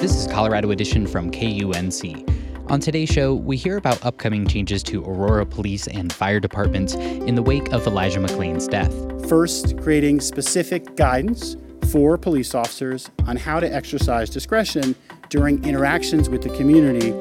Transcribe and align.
This 0.00 0.14
is 0.14 0.26
Colorado 0.26 0.70
Edition 0.72 1.06
from 1.06 1.30
KUNC. 1.30 2.70
On 2.70 2.78
today's 2.78 3.08
show, 3.08 3.34
we 3.34 3.56
hear 3.56 3.78
about 3.78 4.04
upcoming 4.04 4.46
changes 4.46 4.82
to 4.82 5.02
Aurora 5.02 5.46
police 5.46 5.88
and 5.88 6.12
fire 6.12 6.38
departments 6.38 6.94
in 6.94 7.34
the 7.34 7.42
wake 7.42 7.72
of 7.72 7.86
Elijah 7.86 8.20
McClain's 8.20 8.68
death. 8.68 8.92
First, 9.26 9.78
creating 9.78 10.20
specific 10.20 10.96
guidance 10.96 11.56
for 11.90 12.18
police 12.18 12.54
officers 12.54 13.10
on 13.26 13.36
how 13.36 13.58
to 13.58 13.74
exercise 13.74 14.28
discretion 14.28 14.94
during 15.30 15.64
interactions 15.64 16.28
with 16.28 16.42
the 16.42 16.50
community 16.50 17.12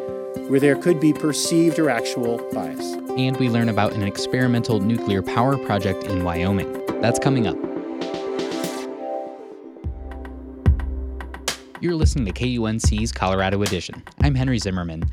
where 0.49 0.59
there 0.59 0.75
could 0.75 0.99
be 0.99 1.13
perceived 1.13 1.79
or 1.79 1.89
actual 1.89 2.37
bias. 2.51 2.93
And 3.17 3.37
we 3.37 3.47
learn 3.47 3.69
about 3.69 3.93
an 3.93 4.03
experimental 4.03 4.81
nuclear 4.81 5.21
power 5.21 5.57
project 5.57 6.03
in 6.03 6.25
Wyoming. 6.25 6.85
That's 6.99 7.19
coming 7.19 7.47
up. 7.47 7.74
You're 11.85 11.93
listening 11.93 12.25
to 12.25 12.33
KUNC's 12.33 13.11
Colorado 13.11 13.61
Edition. 13.61 14.01
I'm 14.19 14.33
Henry 14.33 14.57
Zimmerman. 14.57 15.03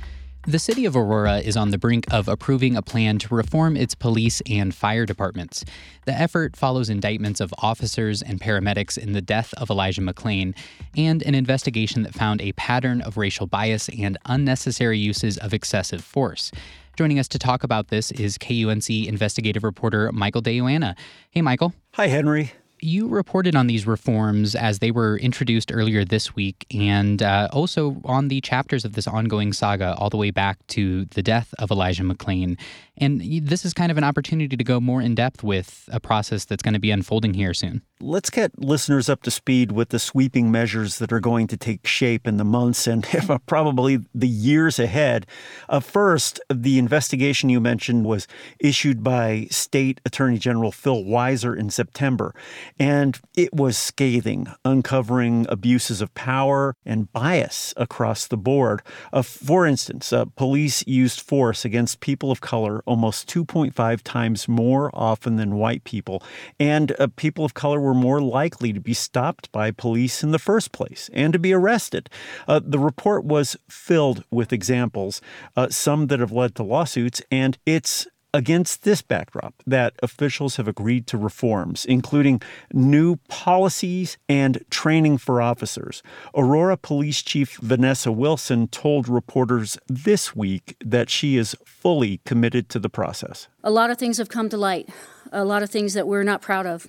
The 0.46 0.58
city 0.58 0.86
of 0.86 0.96
Aurora 0.96 1.40
is 1.40 1.54
on 1.54 1.70
the 1.70 1.76
brink 1.76 2.06
of 2.10 2.28
approving 2.28 2.78
a 2.78 2.82
plan 2.82 3.18
to 3.18 3.34
reform 3.34 3.76
its 3.76 3.94
police 3.94 4.40
and 4.48 4.74
fire 4.74 5.04
departments. 5.04 5.66
The 6.06 6.14
effort 6.14 6.56
follows 6.56 6.88
indictments 6.88 7.40
of 7.40 7.52
officers 7.58 8.22
and 8.22 8.40
paramedics 8.40 8.96
in 8.96 9.12
the 9.12 9.20
death 9.20 9.52
of 9.58 9.68
Elijah 9.68 10.00
McClain 10.00 10.56
and 10.96 11.22
an 11.24 11.34
investigation 11.34 12.04
that 12.04 12.14
found 12.14 12.40
a 12.40 12.52
pattern 12.52 13.02
of 13.02 13.18
racial 13.18 13.46
bias 13.46 13.90
and 13.90 14.16
unnecessary 14.24 14.96
uses 14.96 15.36
of 15.36 15.52
excessive 15.52 16.02
force. 16.02 16.50
Joining 16.96 17.18
us 17.18 17.28
to 17.28 17.38
talk 17.38 17.64
about 17.64 17.88
this 17.88 18.10
is 18.12 18.38
KUNC 18.38 19.06
investigative 19.06 19.62
reporter 19.62 20.10
Michael 20.10 20.40
de 20.40 20.52
Yoanna. 20.54 20.96
Hey, 21.32 21.42
Michael. 21.42 21.74
Hi, 21.92 22.06
Henry 22.06 22.52
you 22.82 23.08
reported 23.08 23.54
on 23.54 23.68
these 23.68 23.86
reforms 23.86 24.54
as 24.54 24.80
they 24.80 24.90
were 24.90 25.16
introduced 25.18 25.70
earlier 25.72 26.04
this 26.04 26.34
week 26.34 26.66
and 26.74 27.22
uh, 27.22 27.48
also 27.52 28.00
on 28.04 28.28
the 28.28 28.40
chapters 28.40 28.84
of 28.84 28.94
this 28.94 29.06
ongoing 29.06 29.52
saga 29.52 29.94
all 29.96 30.10
the 30.10 30.16
way 30.16 30.30
back 30.30 30.58
to 30.66 31.04
the 31.06 31.22
death 31.22 31.54
of 31.58 31.70
Elijah 31.70 32.02
McClain. 32.02 32.58
And 32.98 33.22
this 33.46 33.64
is 33.64 33.72
kind 33.72 33.90
of 33.90 33.96
an 33.96 34.04
opportunity 34.04 34.56
to 34.56 34.64
go 34.64 34.78
more 34.78 35.00
in 35.00 35.14
depth 35.14 35.42
with 35.42 35.88
a 35.90 35.98
process 35.98 36.44
that's 36.44 36.62
going 36.62 36.74
to 36.74 36.80
be 36.80 36.90
unfolding 36.90 37.32
here 37.32 37.54
soon. 37.54 37.82
Let's 38.00 38.30
get 38.30 38.58
listeners 38.58 39.08
up 39.08 39.22
to 39.22 39.30
speed 39.30 39.72
with 39.72 39.90
the 39.90 39.98
sweeping 39.98 40.50
measures 40.50 40.98
that 40.98 41.12
are 41.12 41.20
going 41.20 41.46
to 41.48 41.56
take 41.56 41.86
shape 41.86 42.26
in 42.26 42.36
the 42.36 42.44
months 42.44 42.86
and 42.88 43.06
probably 43.46 44.00
the 44.14 44.28
years 44.28 44.78
ahead. 44.78 45.26
Uh, 45.68 45.80
first, 45.80 46.40
the 46.52 46.78
investigation 46.78 47.48
you 47.48 47.60
mentioned 47.60 48.04
was 48.04 48.26
issued 48.58 49.02
by 49.02 49.46
State 49.50 50.00
Attorney 50.04 50.36
General 50.36 50.72
Phil 50.72 51.04
Weiser 51.04 51.56
in 51.56 51.70
September, 51.70 52.34
and 52.78 53.18
it 53.36 53.54
was 53.54 53.78
scathing, 53.78 54.48
uncovering 54.64 55.46
abuses 55.48 56.00
of 56.00 56.12
power 56.14 56.74
and 56.84 57.10
bias 57.12 57.72
across 57.76 58.26
the 58.26 58.36
board. 58.36 58.82
Uh, 59.12 59.22
for 59.22 59.66
instance, 59.66 60.12
uh, 60.12 60.24
police 60.36 60.84
used 60.86 61.20
force 61.20 61.64
against 61.64 62.00
people 62.00 62.30
of 62.30 62.40
color 62.40 62.81
almost 62.86 63.28
2.5 63.28 64.02
times 64.02 64.48
more 64.48 64.90
often 64.94 65.36
than 65.36 65.56
white 65.56 65.84
people, 65.84 66.22
and 66.58 66.94
uh, 66.98 67.08
people 67.16 67.44
of 67.44 67.54
color 67.54 67.80
were 67.80 67.94
more 67.94 68.20
likely 68.20 68.72
to 68.72 68.80
be 68.80 68.94
stopped 68.94 69.50
by 69.52 69.70
police 69.70 70.22
in 70.22 70.30
the 70.30 70.38
first 70.38 70.72
place 70.72 71.10
and 71.12 71.32
to 71.32 71.38
be 71.38 71.52
arrested. 71.52 72.08
Uh, 72.46 72.60
the 72.62 72.78
report 72.78 73.24
was 73.24 73.56
filled 73.68 74.24
with 74.30 74.52
examples, 74.52 75.20
uh, 75.56 75.68
some 75.68 76.06
that 76.08 76.20
have 76.20 76.32
led 76.32 76.54
to 76.54 76.62
lawsuits, 76.62 77.22
and 77.30 77.58
it's 77.66 78.06
against 78.34 78.84
this 78.84 79.02
backdrop 79.02 79.54
that 79.66 79.94
officials 80.02 80.56
have 80.56 80.66
agreed 80.66 81.06
to 81.06 81.18
reforms, 81.18 81.84
including 81.84 82.40
new 82.72 83.16
policies 83.28 84.16
and 84.28 84.64
training 84.70 85.18
for 85.18 85.42
officers. 85.42 86.02
Aurora 86.34 86.76
Police 86.76 87.22
Chief 87.22 87.56
Vanessa 87.56 88.10
Wilson 88.10 88.68
told 88.68 89.08
reporters 89.08 89.78
this 89.86 90.34
week 90.34 90.76
that 90.80 91.10
she 91.10 91.36
is 91.36 91.56
fully 91.64 92.20
committed 92.24 92.68
to 92.70 92.78
the 92.78 92.88
process. 92.88 93.48
A 93.62 93.70
lot 93.70 93.90
of 93.90 93.98
things 93.98 94.18
have 94.18 94.28
come 94.28 94.48
to 94.48 94.56
light, 94.56 94.88
a 95.30 95.44
lot 95.44 95.62
of 95.62 95.70
things 95.70 95.94
that 95.94 96.06
we're 96.06 96.22
not 96.22 96.40
proud 96.40 96.66
of 96.66 96.88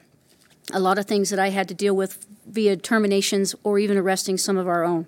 a 0.71 0.79
lot 0.79 0.97
of 0.97 1.05
things 1.05 1.29
that 1.29 1.39
I 1.39 1.49
had 1.49 1.67
to 1.69 1.73
deal 1.73 1.95
with 1.95 2.25
via 2.47 2.77
terminations 2.77 3.55
or 3.63 3.79
even 3.79 3.97
arresting 3.97 4.37
some 4.37 4.57
of 4.57 4.67
our 4.67 4.83
own. 4.83 5.07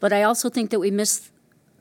But 0.00 0.12
I 0.12 0.24
also 0.24 0.50
think 0.50 0.70
that 0.70 0.80
we 0.80 0.90
miss 0.90 1.30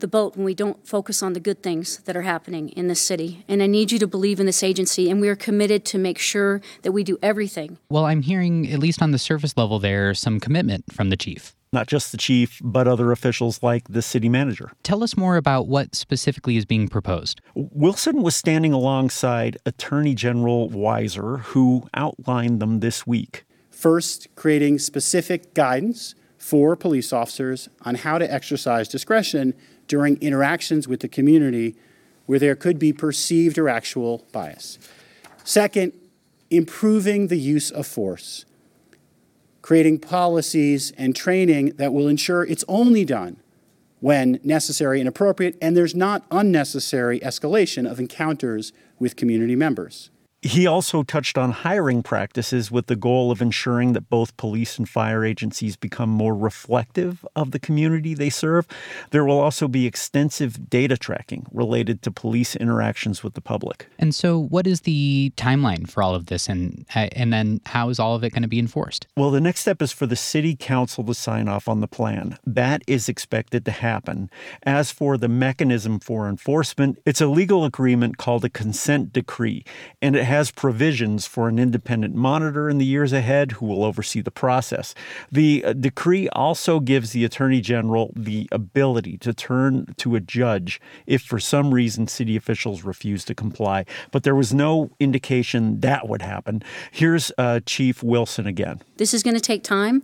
the 0.01 0.07
boat 0.07 0.35
when 0.35 0.45
we 0.45 0.53
don't 0.53 0.85
focus 0.85 1.23
on 1.23 1.34
the 1.34 1.39
good 1.39 1.63
things 1.63 2.00
that 2.00 2.16
are 2.16 2.23
happening 2.23 2.69
in 2.69 2.88
this 2.88 3.01
city. 3.01 3.45
And 3.47 3.63
I 3.63 3.67
need 3.67 3.91
you 3.91 4.00
to 4.00 4.07
believe 4.07 4.39
in 4.39 4.45
this 4.45 4.63
agency, 4.63 5.09
and 5.09 5.22
we 5.22 5.29
are 5.29 5.35
committed 5.35 5.85
to 5.85 5.97
make 5.97 6.17
sure 6.17 6.62
that 6.81 6.91
we 6.91 7.03
do 7.03 7.17
everything. 7.22 7.78
Well, 7.89 8.06
I'm 8.06 8.22
hearing, 8.22 8.72
at 8.72 8.79
least 8.79 9.01
on 9.01 9.11
the 9.11 9.19
surface 9.19 9.56
level, 9.56 9.79
there 9.79 10.13
some 10.13 10.40
commitment 10.40 10.91
from 10.91 11.09
the 11.09 11.17
chief 11.17 11.56
not 11.73 11.88
just 11.88 12.11
the 12.11 12.17
chief, 12.17 12.59
but 12.61 12.88
other 12.88 13.11
officials 13.11 13.63
like 13.63 13.88
the 13.88 14.01
city 14.01 14.28
manager. 14.28 14.72
Tell 14.84 15.03
us 15.03 15.16
more 15.16 15.38
about 15.38 15.67
what 15.67 15.95
specifically 15.95 16.57
is 16.57 16.66
being 16.66 16.90
proposed. 16.90 17.40
Wilson 17.56 18.22
was 18.22 18.35
standing 18.35 18.73
alongside 18.73 19.57
Attorney 19.66 20.13
General 20.13 20.69
Weiser, 20.69 21.40
who 21.40 21.88
outlined 21.94 22.59
them 22.59 22.81
this 22.81 23.07
week. 23.07 23.45
First, 23.69 24.28
creating 24.35 24.79
specific 24.79 25.53
guidance 25.53 26.13
for 26.38 26.75
police 26.75 27.13
officers 27.13 27.69
on 27.84 27.95
how 27.95 28.17
to 28.17 28.31
exercise 28.31 28.88
discretion 28.88 29.53
during 29.91 30.16
interactions 30.22 30.88
with 30.88 31.02
the 31.02 31.09
community 31.09 31.75
where 32.25 32.40
there 32.40 32.56
could 32.56 32.79
be 32.79 32.94
perceived 32.94 33.57
or 33.57 33.68
actual 33.68 34.25
bias. 34.31 34.79
Second, 35.44 35.91
improving 36.50 37.28
the 37.28 37.38
use 37.38 37.69
of 37.69 37.85
force 37.85 38.46
creating 39.62 40.00
policies 40.00 40.91
and 40.97 41.13
training 41.16 41.68
that 41.75 41.94
will 41.94 42.07
ensure 42.07 42.44
it's 42.44 42.63
only 42.68 43.06
done 43.06 43.38
when 44.00 44.40
necessary 44.44 45.00
and 45.00 45.07
appropriate, 45.07 45.56
and 45.62 45.78
there's 45.78 45.94
not 45.94 46.25
unnecessary 46.31 47.19
escalation 47.19 47.90
of 47.90 48.00
encounters 48.00 48.73
with 48.97 49.16
community 49.16 49.56
members. 49.56 50.09
He 50.41 50.66
also 50.66 51.03
touched 51.03 51.38
on 51.38 51.52
hiring 51.52 52.02
practices 52.02 52.72
with 52.72 52.88
the 52.88 52.96
goal 52.96 53.29
of 53.29 53.44
ensuring 53.44 53.94
that 53.94 54.09
both 54.09 54.35
police 54.38 54.79
and 54.79 54.90
fire 54.90 55.24
agencies 55.24 55.75
become 55.75 56.09
more 56.09 56.35
reflective 56.35 57.24
of 57.35 57.52
the 57.52 57.59
community 57.59 58.16
they 58.16 58.31
serve. 58.31 58.68
There 59.12 59.24
will 59.24 59.40
also 59.40 59.68
be 59.68 59.85
extensive 59.85 60.68
data 60.68 60.97
tracking 60.97 61.46
related 61.52 62.02
to 62.03 62.12
police 62.12 62.56
interactions 62.56 63.24
with 63.24 63.35
the 63.35 63.41
public. 63.41 63.88
And 64.00 64.16
so, 64.16 64.40
what 64.40 64.66
is 64.66 64.81
the 64.81 65.31
timeline 65.38 65.88
for 65.88 66.02
all 66.02 66.16
of 66.16 66.25
this, 66.25 66.50
and 66.50 66.88
uh, 66.96 67.09
and 67.12 67.31
then 67.31 67.62
how 67.68 67.90
is 67.90 68.00
all 68.00 68.16
of 68.16 68.23
it 68.23 68.31
going 68.31 68.41
to 68.41 68.47
be 68.47 68.59
enforced? 68.59 69.06
Well, 69.16 69.29
the 69.29 69.41
next 69.41 69.59
step 69.59 69.79
is 69.79 69.91
for 69.91 70.08
the 70.08 70.16
city 70.16 70.56
council 70.56 71.03
to 71.03 71.13
sign 71.13 71.50
off 71.50 71.68
on 71.68 71.81
the 71.81 71.88
plan. 71.88 72.40
That 72.47 72.81
is 72.88 73.08
expected 73.08 73.63
to 73.66 73.72
happen. 73.72 74.31
As 74.63 74.91
for 74.91 75.18
the 75.18 75.29
mechanism 75.29 76.00
for 76.00 76.28
enforcement, 76.28 76.97
it's 77.06 77.22
a 77.22 77.28
legal 77.28 77.63
agreement 77.63 78.18
called 78.18 78.44
a 78.44 78.50
consent 78.50 79.13
decree, 79.13 79.63
and 80.02 80.16
it 80.16 80.30
has 80.31 80.49
provisions 80.49 81.27
for 81.27 81.49
an 81.49 81.59
independent 81.59 82.15
monitor 82.15 82.69
in 82.69 82.77
the 82.77 82.85
years 82.85 83.11
ahead 83.11 83.51
who 83.51 83.65
will 83.65 83.83
oversee 83.83 84.21
the 84.21 84.31
process. 84.31 84.95
The 85.29 85.61
uh, 85.65 85.73
decree 85.73 86.29
also 86.29 86.79
gives 86.79 87.11
the 87.11 87.25
Attorney 87.25 87.59
General 87.59 88.13
the 88.15 88.47
ability 88.49 89.17
to 89.17 89.33
turn 89.33 89.93
to 89.97 90.16
a 90.16 90.22
judge 90.22 90.79
if 91.05 91.22
for 91.22 91.37
some 91.37 91.73
reason 91.73 92.07
city 92.07 92.37
officials 92.37 92.83
refuse 92.83 93.25
to 93.25 93.35
comply. 93.35 93.85
But 94.11 94.23
there 94.23 94.33
was 94.33 94.53
no 94.53 94.91
indication 95.01 95.81
that 95.81 96.07
would 96.07 96.22
happen. 96.22 96.63
Here's 96.91 97.34
uh, 97.37 97.59
Chief 97.66 98.01
Wilson 98.01 98.47
again. 98.47 98.81
This 98.95 99.13
is 99.13 99.23
going 99.23 99.35
to 99.35 99.41
take 99.41 99.63
time. 99.63 100.01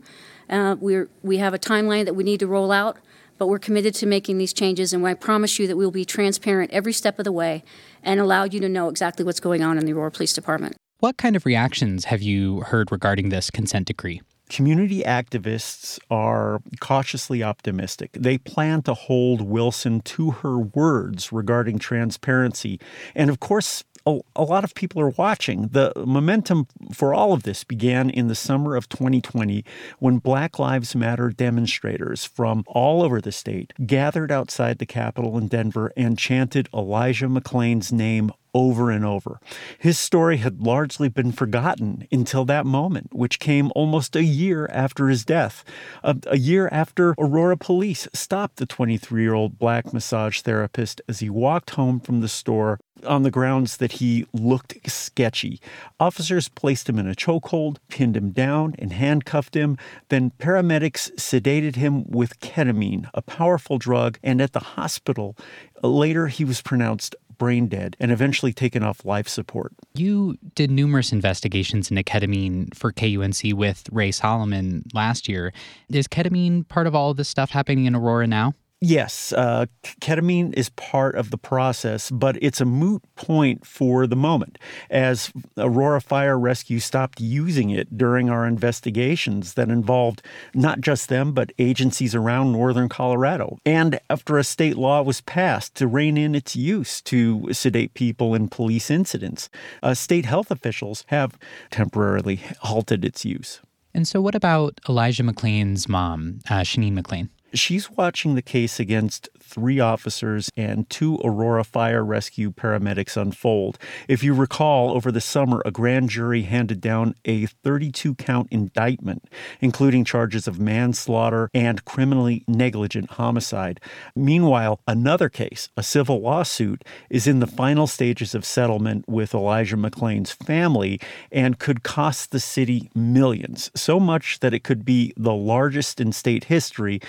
Uh, 0.49 0.75
we're, 0.77 1.09
we 1.23 1.37
have 1.37 1.53
a 1.53 1.59
timeline 1.59 2.03
that 2.03 2.15
we 2.15 2.25
need 2.25 2.41
to 2.41 2.47
roll 2.47 2.73
out 2.73 2.97
but 3.37 3.47
we're 3.47 3.59
committed 3.59 3.93
to 3.95 4.05
making 4.05 4.37
these 4.37 4.53
changes, 4.53 4.93
and 4.93 5.05
I 5.05 5.13
promise 5.13 5.59
you 5.59 5.67
that 5.67 5.77
we'll 5.77 5.91
be 5.91 6.05
transparent 6.05 6.71
every 6.71 6.93
step 6.93 7.19
of 7.19 7.25
the 7.25 7.31
way 7.31 7.63
and 8.03 8.19
allow 8.19 8.43
you 8.43 8.59
to 8.59 8.69
know 8.69 8.89
exactly 8.89 9.25
what's 9.25 9.39
going 9.39 9.63
on 9.63 9.77
in 9.77 9.85
the 9.85 9.93
Aurora 9.93 10.11
Police 10.11 10.33
Department. 10.33 10.75
What 10.99 11.17
kind 11.17 11.35
of 11.35 11.45
reactions 11.45 12.05
have 12.05 12.21
you 12.21 12.61
heard 12.61 12.91
regarding 12.91 13.29
this 13.29 13.51
consent 13.51 13.87
decree? 13.87 14.21
Community 14.49 15.03
activists 15.03 15.99
are 16.09 16.61
cautiously 16.79 17.43
optimistic. 17.43 18.11
They 18.13 18.37
plan 18.37 18.81
to 18.83 18.93
hold 18.93 19.41
Wilson 19.41 19.99
to 20.01 20.31
her 20.31 20.57
words 20.57 21.33
regarding 21.33 21.79
transparency. 21.79 22.79
And 23.13 23.29
of 23.29 23.41
course, 23.41 23.83
a, 24.07 24.19
a, 24.37 24.43
lot 24.43 24.63
of 24.63 24.73
people 24.73 25.01
are 25.01 25.09
watching. 25.09 25.67
The 25.67 25.91
momentum 25.97 26.67
for 26.93 27.13
all 27.13 27.33
of 27.33 27.43
this 27.43 27.63
began 27.63 28.09
in 28.09 28.27
the 28.27 28.35
summer 28.35 28.75
of 28.75 28.87
2020 28.87 29.65
when 29.99 30.19
Black 30.19 30.57
Lives 30.57 30.95
Matter 30.95 31.29
demonstrators 31.29 32.23
from 32.23 32.63
all 32.67 33.03
over 33.03 33.19
the 33.19 33.31
state 33.31 33.73
gathered 33.85 34.31
outside 34.31 34.77
the 34.79 34.85
Capitol 34.85 35.37
in 35.37 35.47
Denver 35.47 35.91
and 35.97 36.17
chanted 36.17 36.69
Elijah 36.73 37.27
McClain's 37.27 37.91
name 37.91 38.31
over 38.53 38.89
and 38.89 39.05
over. 39.05 39.39
His 39.77 39.99
story 39.99 40.37
had 40.37 40.61
largely 40.61 41.09
been 41.09 41.31
forgotten 41.31 42.07
until 42.11 42.43
that 42.45 42.65
moment, 42.65 43.13
which 43.13 43.39
came 43.39 43.71
almost 43.75 44.15
a 44.15 44.23
year 44.23 44.67
after 44.71 45.09
his 45.09 45.23
death. 45.23 45.63
A, 46.03 46.15
a 46.27 46.37
year 46.37 46.67
after 46.71 47.13
Aurora 47.19 47.57
police 47.57 48.07
stopped 48.13 48.55
the 48.55 48.65
23 48.65 49.21
year 49.21 49.33
old 49.33 49.59
black 49.59 49.93
massage 49.93 50.41
therapist 50.41 51.01
as 51.07 51.19
he 51.19 51.29
walked 51.29 51.71
home 51.71 51.99
from 51.99 52.21
the 52.21 52.27
store 52.27 52.79
on 53.05 53.23
the 53.23 53.31
grounds 53.31 53.77
that 53.77 53.93
he 53.93 54.25
looked 54.33 54.89
sketchy. 54.89 55.59
Officers 55.99 56.49
placed 56.49 56.89
him 56.89 56.99
in 56.99 57.09
a 57.09 57.15
chokehold, 57.15 57.77
pinned 57.89 58.17
him 58.17 58.31
down, 58.31 58.75
and 58.79 58.93
handcuffed 58.93 59.55
him. 59.55 59.77
Then 60.09 60.31
paramedics 60.39 61.11
sedated 61.15 61.75
him 61.75 62.09
with 62.09 62.39
ketamine, 62.39 63.09
a 63.13 63.21
powerful 63.21 63.77
drug, 63.77 64.19
and 64.23 64.41
at 64.41 64.53
the 64.53 64.59
hospital, 64.59 65.35
later 65.83 66.27
he 66.27 66.45
was 66.45 66.61
pronounced 66.61 67.15
brain 67.37 67.67
dead 67.67 67.95
and 67.99 68.11
eventually 68.11 68.51
taken 68.51 68.83
off 68.83 69.05
life 69.05 69.27
support. 69.27 69.73
You 69.93 70.37
did 70.55 70.71
numerous 70.71 71.11
investigations 71.11 71.89
into 71.89 72.03
ketamine 72.03 72.73
for 72.75 72.91
KUNC 72.91 73.53
with 73.53 73.87
Rae 73.91 74.11
Solomon 74.11 74.83
last 74.93 75.27
year. 75.27 75.53
Is 75.89 76.07
ketamine 76.07 76.67
part 76.67 76.87
of 76.87 76.95
all 76.95 77.11
of 77.11 77.17
this 77.17 77.29
stuff 77.29 77.51
happening 77.51 77.85
in 77.85 77.95
Aurora 77.95 78.27
now? 78.27 78.53
Yes, 78.79 79.33
uh, 79.33 79.65
ketamine 80.01 80.53
is 80.53 80.69
part 80.69 81.15
of 81.15 81.31
the 81.31 81.37
process, 81.37 82.11
but 82.11 82.37
it's 82.43 82.61
a 82.61 82.65
moot 82.65 83.01
point 83.15 83.65
for 83.65 84.05
the 84.05 84.15
moment. 84.15 84.59
As 84.91 85.31
Aurora 85.57 85.99
Fire 85.99 86.37
Rescue 86.37 86.79
stopped 86.79 87.19
using 87.19 87.71
it 87.71 87.97
during 87.97 88.29
our 88.29 88.45
investigations 88.45 89.55
that 89.55 89.69
involved 89.69 90.21
not 90.53 90.79
just 90.79 91.09
them, 91.09 91.33
but 91.33 91.53
agencies 91.57 92.13
around 92.13 92.51
northern 92.51 92.87
Colorado. 92.87 93.57
And 93.65 93.99
after 94.11 94.37
a 94.37 94.43
state 94.43 94.77
law 94.77 95.01
was 95.01 95.21
passed 95.21 95.73
to 95.75 95.87
rein 95.87 96.15
in 96.15 96.35
its 96.35 96.55
use 96.55 97.01
to 97.03 97.51
sedate 97.53 97.95
people 97.95 98.35
in 98.35 98.47
police 98.47 98.91
incidents, 98.91 99.49
uh, 99.81 99.95
state 99.95 100.25
health 100.25 100.51
officials 100.51 101.03
have 101.07 101.39
temporarily 101.71 102.41
halted 102.61 103.03
its 103.03 103.25
use. 103.25 103.59
And 103.95 104.07
so, 104.07 104.21
what 104.21 104.35
about 104.35 104.79
Elijah 104.87 105.23
McClain's 105.23 105.89
mom, 105.89 106.41
uh, 106.47 106.61
Sheneen 106.61 106.93
McClain? 106.93 107.29
She's 107.53 107.89
watching 107.89 108.35
the 108.35 108.41
case 108.41 108.79
against 108.79 109.29
three 109.47 109.79
officers 109.79 110.49
and 110.57 110.89
two 110.89 111.19
Aurora 111.23 111.63
Fire 111.63 112.03
Rescue 112.03 112.51
paramedics 112.51 113.15
unfold. 113.15 113.77
If 114.09 114.21
you 114.21 114.33
recall, 114.33 114.91
over 114.91 115.11
the 115.11 115.21
summer, 115.21 115.61
a 115.65 115.71
grand 115.71 116.09
jury 116.09 116.41
handed 116.41 116.81
down 116.81 117.15
a 117.23 117.45
32 117.45 118.15
count 118.15 118.49
indictment, 118.51 119.29
including 119.61 120.03
charges 120.03 120.47
of 120.47 120.59
manslaughter 120.59 121.49
and 121.53 121.85
criminally 121.85 122.43
negligent 122.47 123.11
homicide. 123.11 123.79
Meanwhile, 124.15 124.81
another 124.85 125.29
case, 125.29 125.69
a 125.77 125.83
civil 125.83 126.19
lawsuit, 126.19 126.83
is 127.09 127.27
in 127.27 127.39
the 127.39 127.47
final 127.47 127.87
stages 127.87 128.35
of 128.35 128.43
settlement 128.43 129.07
with 129.07 129.33
Elijah 129.33 129.77
McClain's 129.77 130.33
family 130.33 130.99
and 131.31 131.59
could 131.59 131.83
cost 131.83 132.31
the 132.31 132.39
city 132.41 132.89
millions, 132.93 133.71
so 133.73 133.99
much 133.99 134.39
that 134.41 134.53
it 134.53 134.63
could 134.65 134.83
be 134.83 135.13
the 135.15 135.33
largest 135.33 136.01
in 136.01 136.11
state 136.11 136.45
history. 136.45 136.99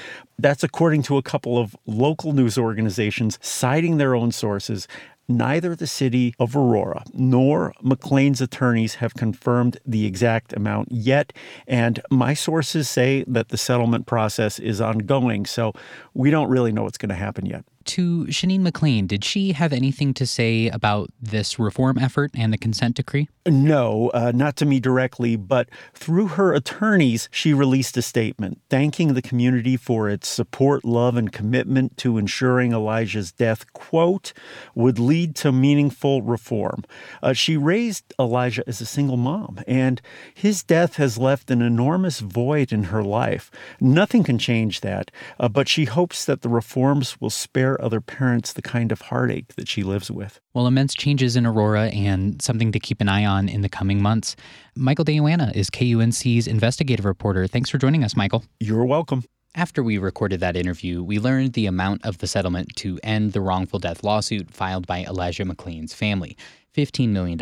That's 0.40 0.62
according 0.62 1.02
to 1.04 1.16
a 1.16 1.22
couple 1.22 1.58
of 1.58 1.76
local 1.84 2.32
news 2.32 2.56
organizations 2.56 3.38
citing 3.42 3.96
their 3.96 4.14
own 4.14 4.30
sources. 4.30 4.86
Neither 5.30 5.74
the 5.74 5.86
city 5.86 6.34
of 6.38 6.56
Aurora 6.56 7.04
nor 7.12 7.74
McClain's 7.82 8.40
attorneys 8.40 8.94
have 8.94 9.14
confirmed 9.14 9.78
the 9.84 10.06
exact 10.06 10.52
amount 10.54 10.92
yet. 10.92 11.32
And 11.66 12.00
my 12.10 12.34
sources 12.34 12.88
say 12.88 13.24
that 13.26 13.48
the 13.48 13.58
settlement 13.58 14.06
process 14.06 14.58
is 14.58 14.80
ongoing. 14.80 15.44
So 15.44 15.72
we 16.14 16.30
don't 16.30 16.48
really 16.48 16.72
know 16.72 16.84
what's 16.84 16.98
going 16.98 17.10
to 17.10 17.14
happen 17.14 17.44
yet 17.44 17.64
to 17.88 18.26
Sheneen 18.26 18.60
McClain. 18.60 19.08
did 19.08 19.24
she 19.24 19.52
have 19.52 19.72
anything 19.72 20.12
to 20.14 20.26
say 20.26 20.68
about 20.68 21.10
this 21.20 21.58
reform 21.58 21.98
effort 21.98 22.30
and 22.34 22.52
the 22.52 22.58
consent 22.58 22.96
decree? 22.96 23.28
No, 23.46 24.10
uh, 24.12 24.30
not 24.34 24.56
to 24.56 24.66
me 24.66 24.78
directly, 24.78 25.36
but 25.36 25.70
through 25.94 26.28
her 26.28 26.52
attorneys, 26.52 27.30
she 27.32 27.54
released 27.54 27.96
a 27.96 28.02
statement 28.02 28.60
thanking 28.68 29.14
the 29.14 29.22
community 29.22 29.76
for 29.76 30.10
its 30.10 30.28
support, 30.28 30.84
love, 30.84 31.16
and 31.16 31.32
commitment 31.32 31.96
to 31.98 32.18
ensuring 32.18 32.72
Elijah's 32.72 33.32
death, 33.32 33.72
quote, 33.72 34.34
would 34.74 34.98
lead 34.98 35.34
to 35.36 35.50
meaningful 35.50 36.20
reform. 36.20 36.84
Uh, 37.22 37.32
she 37.32 37.56
raised 37.56 38.12
Elijah 38.20 38.64
as 38.66 38.82
a 38.82 38.86
single 38.86 39.16
mom, 39.16 39.60
and 39.66 40.02
his 40.34 40.62
death 40.62 40.96
has 40.96 41.16
left 41.16 41.50
an 41.50 41.62
enormous 41.62 42.20
void 42.20 42.70
in 42.70 42.84
her 42.84 43.02
life. 43.02 43.50
Nothing 43.80 44.24
can 44.24 44.38
change 44.38 44.82
that, 44.82 45.10
uh, 45.40 45.48
but 45.48 45.68
she 45.68 45.86
hopes 45.86 46.26
that 46.26 46.42
the 46.42 46.50
reforms 46.50 47.18
will 47.18 47.30
spare 47.30 47.77
other 47.80 48.00
parents 48.00 48.52
the 48.52 48.62
kind 48.62 48.92
of 48.92 49.00
heartache 49.02 49.54
that 49.56 49.68
she 49.68 49.82
lives 49.82 50.10
with. 50.10 50.40
Well, 50.54 50.66
immense 50.66 50.94
changes 50.94 51.36
in 51.36 51.46
Aurora 51.46 51.88
and 51.88 52.40
something 52.40 52.72
to 52.72 52.80
keep 52.80 53.00
an 53.00 53.08
eye 53.08 53.24
on 53.24 53.48
in 53.48 53.62
the 53.62 53.68
coming 53.68 54.02
months. 54.02 54.36
Michael 54.76 55.04
de 55.04 55.12
Yoanna 55.12 55.52
is 55.54 55.70
KUNC's 55.70 56.46
investigative 56.46 57.04
reporter. 57.04 57.46
Thanks 57.46 57.70
for 57.70 57.78
joining 57.78 58.04
us, 58.04 58.16
Michael. 58.16 58.44
You're 58.60 58.84
welcome. 58.84 59.24
After 59.54 59.82
we 59.82 59.98
recorded 59.98 60.40
that 60.40 60.56
interview, 60.56 61.02
we 61.02 61.18
learned 61.18 61.54
the 61.54 61.66
amount 61.66 62.04
of 62.04 62.18
the 62.18 62.26
settlement 62.26 62.76
to 62.76 62.98
end 63.02 63.32
the 63.32 63.40
wrongful 63.40 63.78
death 63.78 64.04
lawsuit 64.04 64.50
filed 64.50 64.86
by 64.86 65.04
Elijah 65.04 65.44
McClain's 65.44 65.94
family 65.94 66.36
$15 66.76 67.08
million. 67.08 67.38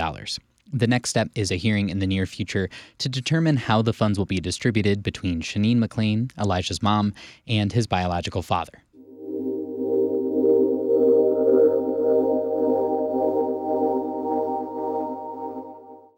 The 0.73 0.87
next 0.87 1.11
step 1.11 1.29
is 1.35 1.51
a 1.51 1.57
hearing 1.57 1.91
in 1.91 1.99
the 2.01 2.07
near 2.07 2.27
future 2.27 2.69
to 2.99 3.09
determine 3.09 3.57
how 3.57 3.83
the 3.83 3.93
funds 3.93 4.19
will 4.19 4.27
be 4.27 4.41
distributed 4.41 5.03
between 5.03 5.41
Sheneen 5.41 5.79
McClain, 5.79 6.31
Elijah's 6.39 6.83
mom, 6.83 7.13
and 7.47 7.73
his 7.73 7.87
biological 7.87 8.43
father. 8.43 8.83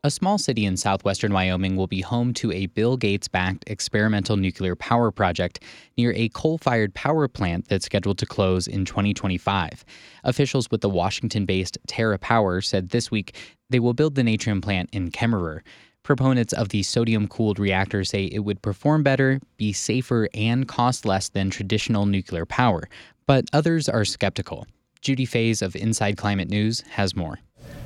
A 0.04 0.12
small 0.12 0.38
city 0.38 0.64
in 0.64 0.76
southwestern 0.76 1.32
Wyoming 1.32 1.74
will 1.74 1.88
be 1.88 2.02
home 2.02 2.32
to 2.34 2.52
a 2.52 2.66
Bill 2.66 2.96
Gates 2.96 3.26
backed 3.26 3.64
experimental 3.66 4.36
nuclear 4.36 4.76
power 4.76 5.10
project 5.10 5.60
near 5.96 6.12
a 6.12 6.28
coal 6.28 6.56
fired 6.56 6.94
power 6.94 7.26
plant 7.26 7.66
that's 7.68 7.86
scheduled 7.86 8.18
to 8.18 8.26
close 8.26 8.68
in 8.68 8.84
2025. 8.84 9.84
Officials 10.22 10.70
with 10.70 10.82
the 10.82 10.88
Washington 10.88 11.46
based 11.46 11.78
TerraPower 11.88 12.64
said 12.64 12.90
this 12.90 13.10
week 13.10 13.34
they 13.70 13.80
will 13.80 13.92
build 13.92 14.14
the 14.14 14.22
Natrium 14.22 14.62
plant 14.62 14.88
in 14.92 15.10
Kemmerer. 15.10 15.62
Proponents 16.04 16.52
of 16.52 16.68
the 16.68 16.84
sodium 16.84 17.26
cooled 17.26 17.58
reactor 17.58 18.04
say 18.04 18.26
it 18.26 18.44
would 18.44 18.62
perform 18.62 19.02
better, 19.02 19.40
be 19.56 19.72
safer, 19.72 20.28
and 20.32 20.68
cost 20.68 21.04
less 21.06 21.28
than 21.28 21.50
traditional 21.50 22.06
nuclear 22.06 22.46
power. 22.46 22.88
But 23.26 23.46
others 23.52 23.88
are 23.88 24.04
skeptical. 24.04 24.64
Judy 25.00 25.26
Fahys 25.26 25.60
of 25.60 25.74
Inside 25.74 26.16
Climate 26.16 26.48
News 26.48 26.82
has 26.82 27.16
more. 27.16 27.40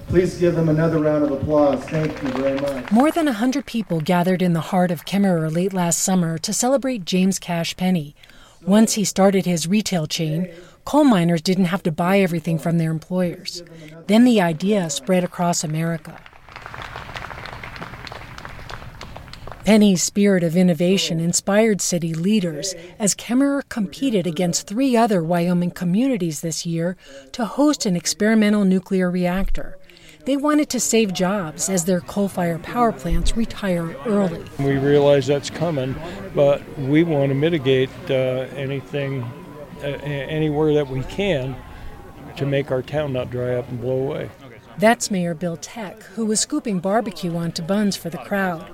Please 0.09 0.39
give 0.39 0.55
them 0.55 0.69
another 0.69 0.99
round 0.99 1.25
of 1.25 1.31
applause. 1.31 1.83
Thank 1.85 2.23
you 2.23 2.29
very 2.31 2.61
much. 2.61 2.91
More 2.93 3.11
than 3.11 3.27
100 3.27 3.65
people 3.65 4.01
gathered 4.01 4.43
in 4.43 4.53
the 4.53 4.61
heart 4.61 4.91
of 4.91 5.07
Kemmerer 5.07 5.51
late 5.51 5.73
last 5.73 6.01
summer 6.01 6.37
to 6.39 6.53
celebrate 6.53 7.07
James 7.07 7.39
Cash 7.39 7.77
Penney. 7.77 8.15
Once 8.67 8.93
he 8.93 9.05
started 9.05 9.47
his 9.47 9.67
retail 9.67 10.07
chain, 10.07 10.53
coal 10.85 11.05
miners 11.05 11.41
didn't 11.41 11.65
have 11.65 11.83
to 11.83 11.91
buy 11.91 12.21
everything 12.21 12.59
from 12.59 12.79
their 12.79 12.91
employers. 12.91 13.63
Then 14.07 14.25
the 14.25 14.41
idea 14.41 14.91
spread 14.91 15.25
across 15.25 15.65
America. 15.65 16.21
Penney's 19.65 20.03
spirit 20.03 20.43
of 20.43 20.57
innovation 20.57 21.21
inspired 21.21 21.81
city 21.81 22.13
leaders 22.15 22.75
as 22.99 23.15
Kemmerer 23.15 23.63
competed 23.69 24.27
against 24.27 24.67
three 24.67 24.97
other 24.97 25.23
Wyoming 25.23 25.71
communities 25.71 26.41
this 26.41 26.67
year 26.67 26.97
to 27.31 27.45
host 27.45 27.87
an 27.87 27.95
experimental 27.95 28.65
nuclear 28.65 29.09
reactor. 29.09 29.79
They 30.25 30.37
wanted 30.37 30.69
to 30.71 30.81
save 30.81 31.13
jobs 31.13 31.69
as 31.69 31.85
their 31.85 32.01
coal 32.01 32.27
fired 32.29 32.65
power 32.65 32.91
plants 32.91 33.37
retire 33.37 33.97
early. 34.05 34.45
We 34.59 34.79
realize 34.79 35.29
that's 35.29 35.51
coming, 35.51 35.95
but 36.35 36.61
we 36.79 37.05
want 37.05 37.31
to 37.31 37.35
mitigate 37.35 37.91
uh, 38.11 38.47
anything, 38.57 39.23
uh, 39.81 39.87
anywhere 39.87 40.75
that 40.75 40.89
we 40.89 41.03
can 41.05 41.55
to 42.37 42.47
make 42.47 42.73
our 42.73 42.83
town 42.83 43.13
not 43.13 43.31
dry 43.31 43.55
up 43.55 43.69
and 43.69 43.81
blow 43.81 43.99
away. 43.99 44.31
That's 44.79 45.11
Mayor 45.11 45.35
Bill 45.35 45.57
Thek, 45.57 46.03
who 46.15 46.27
was 46.27 46.41
scooping 46.41 46.81
barbecue 46.81 47.37
onto 47.37 47.63
buns 47.63 47.97
for 47.97 48.11
the 48.11 48.19
crowd. 48.19 48.69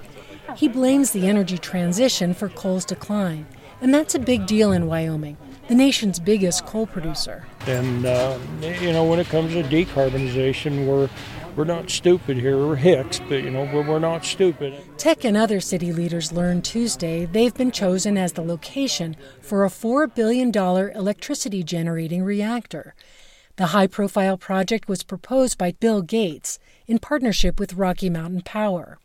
He 0.57 0.69
blames 0.69 1.13
the 1.13 1.27
energy 1.27 1.59
transition 1.59 2.35
for 2.35 2.49
coal's 2.49 2.85
decline, 2.85 3.47
and 3.81 3.93
that's 3.93 4.15
a 4.15 4.19
big 4.19 4.47
deal 4.47 4.73
in 4.73 4.87
Wyoming, 4.87 5.37
the 5.69 5.75
nation's 5.75 6.19
biggest 6.19 6.67
coal 6.67 6.87
producer. 6.87 7.47
And, 7.67 8.07
uh, 8.07 8.39
you 8.61 8.93
know, 8.93 9.05
when 9.05 9.19
it 9.19 9.29
comes 9.29 9.53
to 9.53 9.63
decarbonization, 9.63 10.87
we're 10.87 11.09
we're 11.59 11.65
not 11.65 11.91
stupid 11.91 12.37
here. 12.37 12.57
We're 12.57 12.77
hicks, 12.77 13.19
but 13.19 13.43
you 13.43 13.51
know, 13.51 13.69
we're, 13.75 13.83
we're 13.83 13.99
not 13.99 14.25
stupid. 14.25 14.81
Thek 14.97 15.25
and 15.25 15.37
other 15.37 15.59
city 15.59 15.93
leaders 15.93 16.31
learned 16.31 16.65
Tuesday 16.65 17.25
they've 17.25 17.53
been 17.53 17.73
chosen 17.73 18.17
as 18.17 18.35
the 18.35 18.43
location 18.43 19.17
for 19.41 19.65
a 19.65 19.69
$4 19.69 20.15
billion 20.15 20.57
electricity 20.57 21.65
generating 21.65 22.23
reactor. 22.23 22.95
The 23.57 23.67
high 23.67 23.89
profile 23.89 24.37
project 24.37 24.89
was 24.89 25.03
proposed 25.03 25.59
by 25.59 25.73
Bill 25.73 26.01
Gates 26.01 26.61
in 26.87 27.01
partnership 27.01 27.59
with 27.59 27.75
Rocky 27.75 28.09
Mountain 28.09 28.43
Power. 28.43 29.01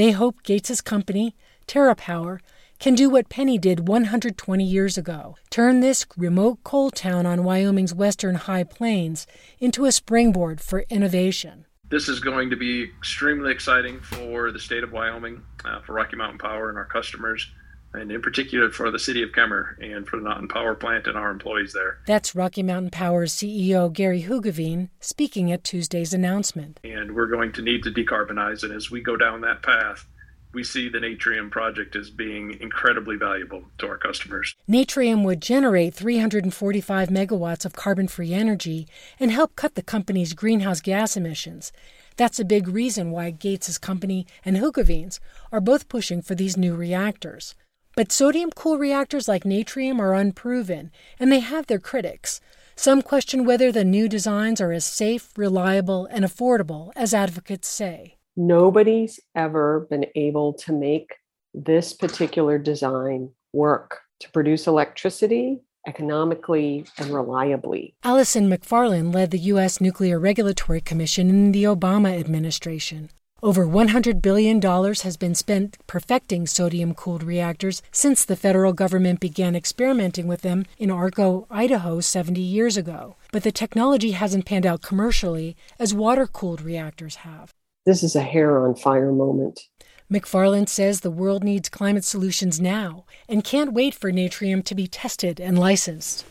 They 0.00 0.12
hope 0.12 0.42
Gates' 0.42 0.80
company, 0.80 1.36
TerraPower, 1.66 2.38
can 2.78 2.94
do 2.94 3.10
what 3.10 3.28
Penney 3.28 3.58
did 3.58 3.86
120 3.86 4.64
years 4.64 4.96
ago 4.96 5.36
turn 5.50 5.80
this 5.80 6.06
remote 6.16 6.64
coal 6.64 6.90
town 6.90 7.26
on 7.26 7.44
Wyoming's 7.44 7.92
western 7.92 8.36
high 8.36 8.64
plains 8.64 9.26
into 9.58 9.84
a 9.84 9.92
springboard 9.92 10.62
for 10.62 10.86
innovation. 10.88 11.66
This 11.90 12.08
is 12.08 12.18
going 12.18 12.48
to 12.48 12.56
be 12.56 12.84
extremely 12.84 13.52
exciting 13.52 14.00
for 14.00 14.50
the 14.50 14.58
state 14.58 14.84
of 14.84 14.90
Wyoming, 14.90 15.42
uh, 15.66 15.82
for 15.82 15.92
Rocky 15.92 16.16
Mountain 16.16 16.38
Power 16.38 16.70
and 16.70 16.78
our 16.78 16.86
customers, 16.86 17.46
and 17.92 18.12
in 18.12 18.22
particular 18.22 18.70
for 18.70 18.90
the 18.90 18.98
city 18.98 19.22
of 19.22 19.30
Kemmerer 19.30 19.76
and 19.80 20.06
for 20.06 20.16
the 20.16 20.22
Naughton 20.22 20.48
Power 20.48 20.74
Plant 20.74 21.06
and 21.06 21.16
our 21.16 21.30
employees 21.30 21.72
there. 21.72 21.98
That's 22.06 22.34
Rocky 22.34 22.62
Mountain 22.62 22.90
Power's 22.90 23.34
CEO 23.34 23.92
Gary 23.92 24.22
Hoogeveen 24.22 24.90
speaking 25.00 25.50
at 25.50 25.64
Tuesday's 25.64 26.14
announcement. 26.14 26.80
And 26.84 27.14
we're 27.14 27.26
going 27.26 27.52
to 27.52 27.62
need 27.62 27.82
to 27.84 27.90
decarbonize, 27.90 28.62
and 28.62 28.72
as 28.72 28.90
we 28.90 29.00
go 29.00 29.16
down 29.16 29.40
that 29.42 29.62
path, 29.62 30.06
we 30.52 30.64
see 30.64 30.88
the 30.88 30.98
Natrium 30.98 31.50
project 31.50 31.94
as 31.94 32.10
being 32.10 32.56
incredibly 32.60 33.16
valuable 33.16 33.62
to 33.78 33.86
our 33.86 33.98
customers. 33.98 34.56
Natrium 34.68 35.24
would 35.24 35.40
generate 35.40 35.94
345 35.94 37.08
megawatts 37.08 37.64
of 37.64 37.74
carbon 37.74 38.08
free 38.08 38.34
energy 38.34 38.88
and 39.18 39.30
help 39.30 39.54
cut 39.54 39.74
the 39.76 39.82
company's 39.82 40.32
greenhouse 40.32 40.80
gas 40.80 41.16
emissions. 41.16 41.72
That's 42.16 42.40
a 42.40 42.44
big 42.44 42.68
reason 42.68 43.12
why 43.12 43.30
Gates' 43.30 43.78
company 43.78 44.26
and 44.44 44.56
Hoogeveen's 44.56 45.20
are 45.52 45.60
both 45.60 45.88
pushing 45.88 46.20
for 46.20 46.34
these 46.34 46.56
new 46.56 46.74
reactors. 46.74 47.54
But 48.00 48.12
sodium 48.12 48.48
cool 48.52 48.78
reactors 48.78 49.28
like 49.28 49.44
Natrium 49.44 49.98
are 49.98 50.14
unproven, 50.14 50.90
and 51.18 51.30
they 51.30 51.40
have 51.40 51.66
their 51.66 51.78
critics. 51.78 52.40
Some 52.74 53.02
question 53.02 53.44
whether 53.44 53.70
the 53.70 53.84
new 53.84 54.08
designs 54.08 54.58
are 54.58 54.72
as 54.72 54.86
safe, 54.86 55.36
reliable, 55.36 56.08
and 56.10 56.24
affordable 56.24 56.92
as 56.96 57.12
advocates 57.12 57.68
say 57.68 58.16
nobody's 58.38 59.20
ever 59.34 59.86
been 59.90 60.06
able 60.14 60.54
to 60.54 60.72
make 60.72 61.10
this 61.52 61.92
particular 61.92 62.56
design 62.56 63.28
work 63.52 63.98
to 64.20 64.30
produce 64.30 64.66
electricity 64.66 65.60
economically 65.86 66.86
and 66.96 67.10
reliably. 67.10 67.94
Allison 68.02 68.48
Macfarlane 68.48 69.12
led 69.12 69.30
the 69.30 69.38
U.S. 69.52 69.78
Nuclear 69.78 70.18
Regulatory 70.18 70.80
Commission 70.80 71.28
in 71.28 71.52
the 71.52 71.64
Obama 71.64 72.18
administration. 72.18 73.10
Over 73.42 73.64
$100 73.66 74.20
billion 74.20 74.60
has 74.60 75.16
been 75.16 75.34
spent 75.34 75.78
perfecting 75.86 76.46
sodium 76.46 76.92
cooled 76.92 77.22
reactors 77.22 77.80
since 77.90 78.22
the 78.22 78.36
federal 78.36 78.74
government 78.74 79.18
began 79.18 79.56
experimenting 79.56 80.26
with 80.26 80.42
them 80.42 80.66
in 80.76 80.90
Arco, 80.90 81.46
Idaho 81.50 82.00
70 82.00 82.38
years 82.38 82.76
ago. 82.76 83.16
But 83.32 83.42
the 83.42 83.50
technology 83.50 84.10
hasn't 84.10 84.44
panned 84.44 84.66
out 84.66 84.82
commercially 84.82 85.56
as 85.78 85.94
water 85.94 86.26
cooled 86.26 86.60
reactors 86.60 87.16
have. 87.16 87.54
This 87.86 88.02
is 88.02 88.14
a 88.14 88.20
hair 88.20 88.62
on 88.62 88.74
fire 88.74 89.10
moment. 89.10 89.68
Macfarlane 90.10 90.66
says 90.66 91.00
the 91.00 91.10
world 91.10 91.42
needs 91.42 91.70
climate 91.70 92.04
solutions 92.04 92.60
now 92.60 93.06
and 93.26 93.42
can't 93.42 93.72
wait 93.72 93.94
for 93.94 94.12
Natrium 94.12 94.62
to 94.64 94.74
be 94.74 94.86
tested 94.86 95.40
and 95.40 95.58
licensed. 95.58 96.26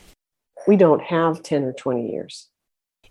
We 0.67 0.77
don't 0.77 1.01
have 1.01 1.41
10 1.41 1.63
or 1.63 1.73
20 1.73 2.11
years. 2.11 2.49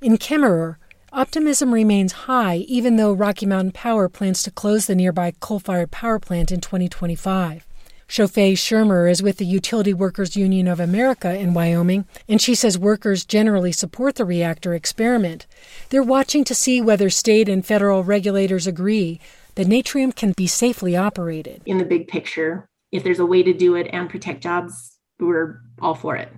In 0.01 0.19
Kemmerer, 0.19 0.77
optimism 1.13 1.73
remains 1.73 2.13
high 2.13 2.57
even 2.69 2.97
though 2.97 3.13
Rocky 3.13 3.47
Mountain 3.47 3.73
Power 3.73 4.09
plans 4.09 4.43
to 4.43 4.51
close 4.51 4.87
the 4.87 4.95
nearby 4.95 5.33
coal 5.41 5.59
fired 5.59 5.91
power 5.91 6.19
plant 6.19 6.53
in 6.53 6.61
2025. 6.61 7.67
Chauffé 8.09 8.53
Shermer 8.55 9.11
is 9.11 9.23
with 9.23 9.37
the 9.37 9.45
Utility 9.45 9.93
Workers 9.93 10.35
Union 10.35 10.67
of 10.67 10.81
America 10.81 11.37
in 11.37 11.53
Wyoming, 11.53 12.07
and 12.27 12.41
she 12.41 12.55
says 12.55 12.79
workers 12.79 13.27
generally 13.27 13.71
support 13.71 14.15
the 14.15 14.25
reactor 14.25 14.73
experiment. 14.73 15.47
They're 15.91 16.03
watching 16.03 16.43
to 16.45 16.55
see 16.55 16.81
whether 16.81 17.11
state 17.11 17.51
and 17.51 17.65
federal 17.65 18.05
regulators 18.05 18.67
agree 18.67 19.21
that 19.57 19.67
Natrium 19.67 20.17
can 20.17 20.33
be 20.33 20.47
safely 20.47 20.97
operated. 20.97 21.61
In 21.67 21.77
the 21.77 21.85
big 21.85 22.09
picture, 22.09 22.67
if 22.93 23.05
there's 23.05 23.19
a 23.19 23.27
way 23.27 23.43
to 23.43 23.53
do 23.53 23.75
it 23.75 23.89
and 23.93 24.09
protect 24.09 24.43
jobs, 24.43 24.99
we're 25.21 25.61
all 25.83 25.95
for 25.95 26.17
it. 26.17 26.33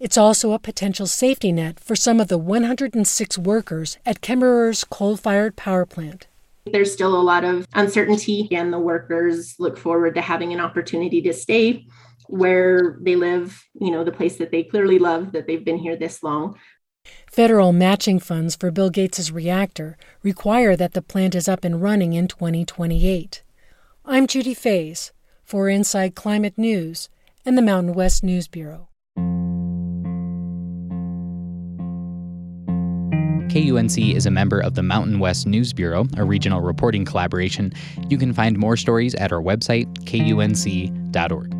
It's 0.00 0.16
also 0.16 0.52
a 0.52 0.60
potential 0.60 1.08
safety 1.08 1.50
net 1.50 1.80
for 1.80 1.96
some 1.96 2.20
of 2.20 2.28
the 2.28 2.38
106 2.38 3.36
workers 3.36 3.98
at 4.06 4.20
Kemmerer's 4.20 4.84
coal 4.84 5.16
fired 5.16 5.56
power 5.56 5.84
plant. 5.84 6.28
There's 6.66 6.92
still 6.92 7.20
a 7.20 7.22
lot 7.22 7.42
of 7.42 7.66
uncertainty, 7.74 8.48
and 8.52 8.72
the 8.72 8.78
workers 8.78 9.56
look 9.58 9.76
forward 9.76 10.14
to 10.14 10.20
having 10.20 10.52
an 10.52 10.60
opportunity 10.60 11.20
to 11.22 11.32
stay 11.32 11.84
where 12.28 12.96
they 13.00 13.16
live, 13.16 13.64
you 13.80 13.90
know, 13.90 14.04
the 14.04 14.12
place 14.12 14.36
that 14.36 14.52
they 14.52 14.62
clearly 14.62 15.00
love, 15.00 15.32
that 15.32 15.48
they've 15.48 15.64
been 15.64 15.78
here 15.78 15.96
this 15.96 16.22
long. 16.22 16.56
Federal 17.26 17.72
matching 17.72 18.20
funds 18.20 18.54
for 18.54 18.70
Bill 18.70 18.90
Gates' 18.90 19.32
reactor 19.32 19.96
require 20.22 20.76
that 20.76 20.92
the 20.92 21.02
plant 21.02 21.34
is 21.34 21.48
up 21.48 21.64
and 21.64 21.82
running 21.82 22.12
in 22.12 22.28
2028. 22.28 23.42
I'm 24.04 24.28
Judy 24.28 24.54
Fahys 24.54 25.10
for 25.42 25.68
Inside 25.68 26.14
Climate 26.14 26.56
News 26.56 27.08
and 27.44 27.58
the 27.58 27.62
Mountain 27.62 27.94
West 27.94 28.22
News 28.22 28.46
Bureau. 28.46 28.87
KUNC 33.58 34.14
is 34.14 34.24
a 34.24 34.30
member 34.30 34.60
of 34.60 34.76
the 34.76 34.84
Mountain 34.84 35.18
West 35.18 35.44
News 35.44 35.72
Bureau, 35.72 36.06
a 36.16 36.24
regional 36.24 36.60
reporting 36.60 37.04
collaboration. 37.04 37.72
You 38.08 38.16
can 38.16 38.32
find 38.32 38.56
more 38.56 38.76
stories 38.76 39.16
at 39.16 39.32
our 39.32 39.42
website, 39.42 39.86
kunc.org. 40.04 41.57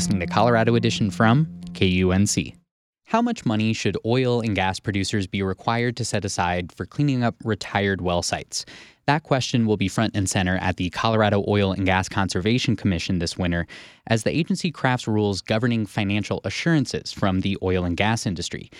listening 0.00 0.18
to 0.18 0.26
Colorado 0.26 0.76
Edition 0.76 1.10
from 1.10 1.44
KUNC. 1.74 2.56
How 3.04 3.20
much 3.20 3.44
money 3.44 3.74
should 3.74 3.98
oil 4.06 4.40
and 4.40 4.54
gas 4.54 4.80
producers 4.80 5.26
be 5.26 5.42
required 5.42 5.94
to 5.98 6.06
set 6.06 6.24
aside 6.24 6.72
for 6.72 6.86
cleaning 6.86 7.22
up 7.22 7.34
retired 7.44 8.00
well 8.00 8.22
sites? 8.22 8.64
That 9.04 9.24
question 9.24 9.66
will 9.66 9.76
be 9.76 9.88
front 9.88 10.16
and 10.16 10.26
center 10.26 10.56
at 10.56 10.78
the 10.78 10.88
Colorado 10.88 11.44
Oil 11.46 11.72
and 11.72 11.84
Gas 11.84 12.08
Conservation 12.08 12.76
Commission 12.76 13.18
this 13.18 13.36
winter 13.36 13.66
as 14.06 14.22
the 14.22 14.34
agency 14.34 14.70
crafts 14.70 15.06
rules 15.06 15.42
governing 15.42 15.84
financial 15.84 16.40
assurances 16.44 17.12
from 17.12 17.42
the 17.42 17.58
oil 17.62 17.84
and 17.84 17.94
gas 17.94 18.24
industry. 18.24 18.70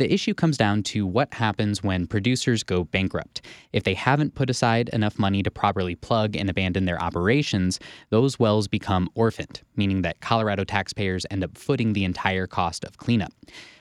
The 0.00 0.10
issue 0.10 0.32
comes 0.32 0.56
down 0.56 0.82
to 0.84 1.06
what 1.06 1.34
happens 1.34 1.82
when 1.82 2.06
producers 2.06 2.62
go 2.62 2.84
bankrupt. 2.84 3.42
If 3.74 3.84
they 3.84 3.92
haven't 3.92 4.34
put 4.34 4.48
aside 4.48 4.88
enough 4.94 5.18
money 5.18 5.42
to 5.42 5.50
properly 5.50 5.94
plug 5.94 6.36
and 6.36 6.48
abandon 6.48 6.86
their 6.86 6.98
operations, 7.02 7.78
those 8.08 8.38
wells 8.38 8.66
become 8.66 9.10
orphaned, 9.14 9.60
meaning 9.76 10.00
that 10.00 10.20
Colorado 10.20 10.64
taxpayers 10.64 11.26
end 11.30 11.44
up 11.44 11.58
footing 11.58 11.92
the 11.92 12.04
entire 12.04 12.46
cost 12.46 12.82
of 12.84 12.96
cleanup. 12.96 13.34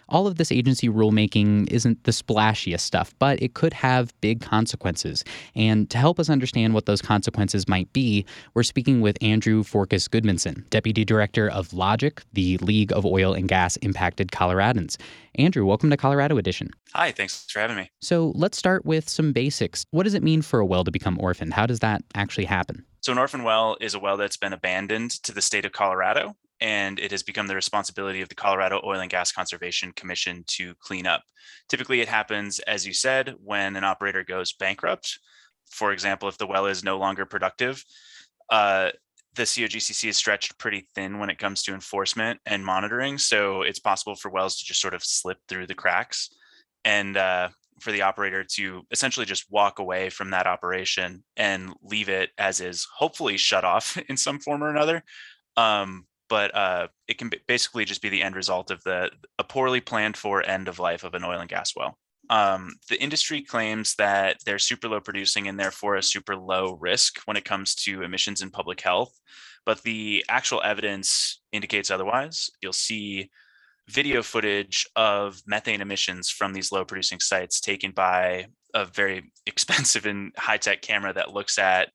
All 0.10 0.25
of 0.25 0.38
this 0.38 0.51
agency 0.51 0.89
rulemaking 0.89 1.70
isn't 1.72 2.04
the 2.04 2.12
splashiest 2.12 2.80
stuff, 2.82 3.13
but 3.20 3.42
it 3.42 3.54
could 3.54 3.74
have 3.74 4.12
big 4.22 4.42
consequences. 4.42 5.24
And 5.56 5.88
to 5.92 6.00
help 6.00 6.20
us 6.20 6.30
understand 6.32 6.74
what 6.74 6.88
those 6.88 7.01
consequences 7.01 7.68
might 7.68 7.92
be, 7.94 8.25
we're 8.56 8.63
speaking 8.63 9.01
with 9.01 9.18
Andrew 9.22 9.63
Forkus 9.63 10.10
Goodmanson, 10.10 10.68
Deputy 10.72 11.06
Director 11.06 11.50
of 11.50 11.70
LOGIC, 11.70 12.24
the 12.34 12.58
League 12.58 12.92
of 12.92 13.06
Oil 13.06 13.34
and 13.34 13.48
Gas 13.48 13.78
Impacted 13.78 14.30
Coloradans. 14.30 14.98
Andrew, 15.36 15.63
welcome 15.63 15.92
to 15.92 15.98
Colorado 15.98 16.38
Edition. 16.38 16.72
Hi, 16.94 17.12
thanks 17.12 17.46
for 17.48 17.60
having 17.60 17.78
me. 17.78 17.92
So 18.01 18.32
let's 18.36 18.58
start 18.58 18.86
with 18.86 19.08
some 19.08 19.32
basics. 19.32 19.86
What 19.92 20.04
does 20.04 20.16
it 20.16 20.24
mean 20.24 20.42
for 20.42 20.60
a 20.60 20.66
well 20.66 20.84
to 20.84 20.92
become 20.92 21.20
orphaned? 21.20 21.54
How 21.54 21.68
does 21.68 21.80
that 21.80 22.04
actually 22.16 22.46
happen? 22.46 22.84
So, 23.01 23.13
an 23.13 23.18
orphan 23.18 23.44
well 23.44 23.78
is 23.80 23.94
a 23.94 24.00
well 24.00 24.18
that's 24.18 24.36
been 24.36 24.51
abandoned 24.51 25.12
to 25.24 25.32
the 25.32 25.42
state 25.42 25.63
of 25.63 25.72
Colorado 25.72 26.36
and 26.62 27.00
it 27.00 27.12
has 27.12 27.24
become 27.24 27.48
the 27.48 27.56
responsibility 27.56 28.22
of 28.22 28.30
the 28.30 28.36
Colorado 28.36 28.82
Oil 28.86 29.00
and 29.00 29.10
Gas 29.10 29.32
Conservation 29.32 29.92
Commission 29.94 30.44
to 30.48 30.75
clean 30.75 31.08
up. 31.08 31.24
Typically, 31.70 32.01
it 32.01 32.08
happens, 32.08 32.60
as 32.60 32.86
you 32.86 32.94
said, 32.94 33.36
when 33.44 33.75
an 33.75 33.84
operator 33.84 34.24
goes 34.24 34.54
bankrupt. 34.54 35.20
For 35.70 35.92
example, 35.92 36.28
if 36.28 36.38
the 36.38 36.48
well 36.48 36.66
is 36.66 36.84
no 36.84 36.98
longer 36.98 37.25
productive, 37.25 37.84
uh, 38.50 38.89
the 39.36 39.44
COGCC 39.44 40.10
is 40.10 40.18
stretched 40.18 40.58
pretty 40.58 40.88
thin 40.96 41.20
when 41.20 41.30
it 41.30 41.38
comes 41.38 41.63
to 41.63 41.74
enforcement 41.74 42.39
and 42.46 42.66
monitoring. 42.66 43.18
So 43.18 43.62
it's 43.62 43.80
possible 43.80 44.16
for 44.16 44.30
wells 44.30 44.58
to 44.58 44.66
just 44.66 44.82
sort 44.82 44.94
of 44.94 45.04
slip 45.04 45.38
through 45.48 45.68
the 45.68 45.75
cracks 45.75 46.30
and 46.84 47.16
uh, 47.16 47.50
for 47.80 47.92
the 47.92 48.01
operator 48.01 48.44
to 48.44 48.84
essentially 48.92 49.25
just 49.25 49.50
walk 49.50 49.80
away 49.80 50.10
from 50.10 50.32
that 50.32 50.48
operation 50.48 51.24
and 51.38 51.74
leave 51.84 52.10
it 52.10 52.32
as 52.38 52.60
is, 52.60 52.88
hopefully 52.96 53.38
shut 53.38 53.63
off 53.63 53.98
in 54.10 54.18
some 54.18 54.39
form 54.39 54.63
or 54.63 54.70
another. 54.70 55.04
Um, 55.58 56.06
but 56.29 56.55
uh, 56.55 56.88
it 57.07 57.17
can 57.17 57.31
basically 57.48 57.86
just 57.86 58.01
be 58.01 58.09
the 58.09 58.21
end 58.21 58.36
result 58.36 58.71
of 58.71 58.81
the 58.83 59.09
a 59.38 59.43
poorly 59.43 59.81
planned 59.81 60.15
for 60.15 60.45
end 60.45 60.67
of 60.67 60.79
life 60.79 61.03
of 61.03 61.13
an 61.13 61.24
oil 61.24 61.39
and 61.39 61.50
gas 61.50 61.74
well. 61.75 61.98
Um, 62.29 62.75
the 62.89 63.01
industry 63.01 63.41
claims 63.41 63.95
that 63.95 64.38
they're 64.45 64.59
super 64.59 64.88
low 64.88 65.00
producing 65.00 65.48
and 65.48 65.59
therefore 65.59 65.95
a 65.95 66.03
super 66.03 66.36
low 66.36 66.77
risk 66.79 67.19
when 67.25 67.38
it 67.38 67.45
comes 67.45 67.74
to 67.75 68.03
emissions 68.03 68.41
and 68.41 68.53
public 68.53 68.81
health, 68.81 69.12
but 69.65 69.81
the 69.81 70.24
actual 70.29 70.62
evidence 70.62 71.41
indicates 71.51 71.89
otherwise. 71.89 72.51
You'll 72.62 72.74
see 72.74 73.31
video 73.88 74.21
footage 74.21 74.86
of 74.95 75.41
methane 75.48 75.81
emissions 75.81 76.29
from 76.29 76.53
these 76.53 76.71
low 76.71 76.86
producing 76.86 77.19
sites 77.19 77.59
taken 77.59 77.91
by 77.91 78.45
a 78.75 78.86
very 78.86 79.31
expensive 79.48 80.05
and 80.05 80.31
high 80.38 80.57
tech 80.57 80.83
camera 80.83 81.12
that 81.13 81.33
looks 81.33 81.57
at 81.57 81.89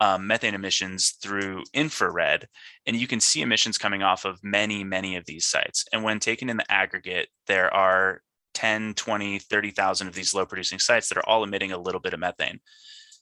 um, 0.00 0.26
methane 0.26 0.54
emissions 0.54 1.14
through 1.22 1.62
infrared. 1.72 2.48
And 2.86 2.96
you 2.96 3.06
can 3.06 3.20
see 3.20 3.42
emissions 3.42 3.78
coming 3.78 4.02
off 4.02 4.24
of 4.24 4.38
many, 4.42 4.84
many 4.84 5.16
of 5.16 5.24
these 5.26 5.48
sites. 5.48 5.84
And 5.92 6.02
when 6.02 6.20
taken 6.20 6.50
in 6.50 6.56
the 6.56 6.70
aggregate, 6.70 7.28
there 7.46 7.72
are 7.72 8.20
10, 8.54 8.94
20, 8.94 9.38
30,000 9.38 10.08
of 10.08 10.14
these 10.14 10.34
low 10.34 10.46
producing 10.46 10.78
sites 10.78 11.08
that 11.08 11.18
are 11.18 11.28
all 11.28 11.44
emitting 11.44 11.72
a 11.72 11.78
little 11.78 12.00
bit 12.00 12.14
of 12.14 12.20
methane. 12.20 12.60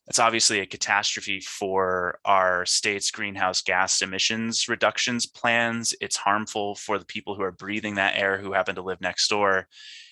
That's 0.07 0.19
obviously 0.19 0.61
a 0.61 0.67
catastrophe 0.67 1.41
for 1.41 2.19
our 2.27 2.67
state's 2.67 3.11
greenhouse 3.11 3.63
gas 3.63 4.03
emissions 4.03 4.69
reductions 4.69 5.27
plans. 5.27 5.95
It's 6.01 6.17
harmful 6.17 6.75
for 6.75 6.99
the 6.99 7.07
people 7.07 7.35
who 7.35 7.43
are 7.43 7.53
breathing 7.53 7.95
that 7.95 8.17
air 8.17 8.39
who 8.39 8.53
happen 8.53 8.75
to 8.75 8.83
live 8.83 9.01
next 9.01 9.29
door. 9.29 9.67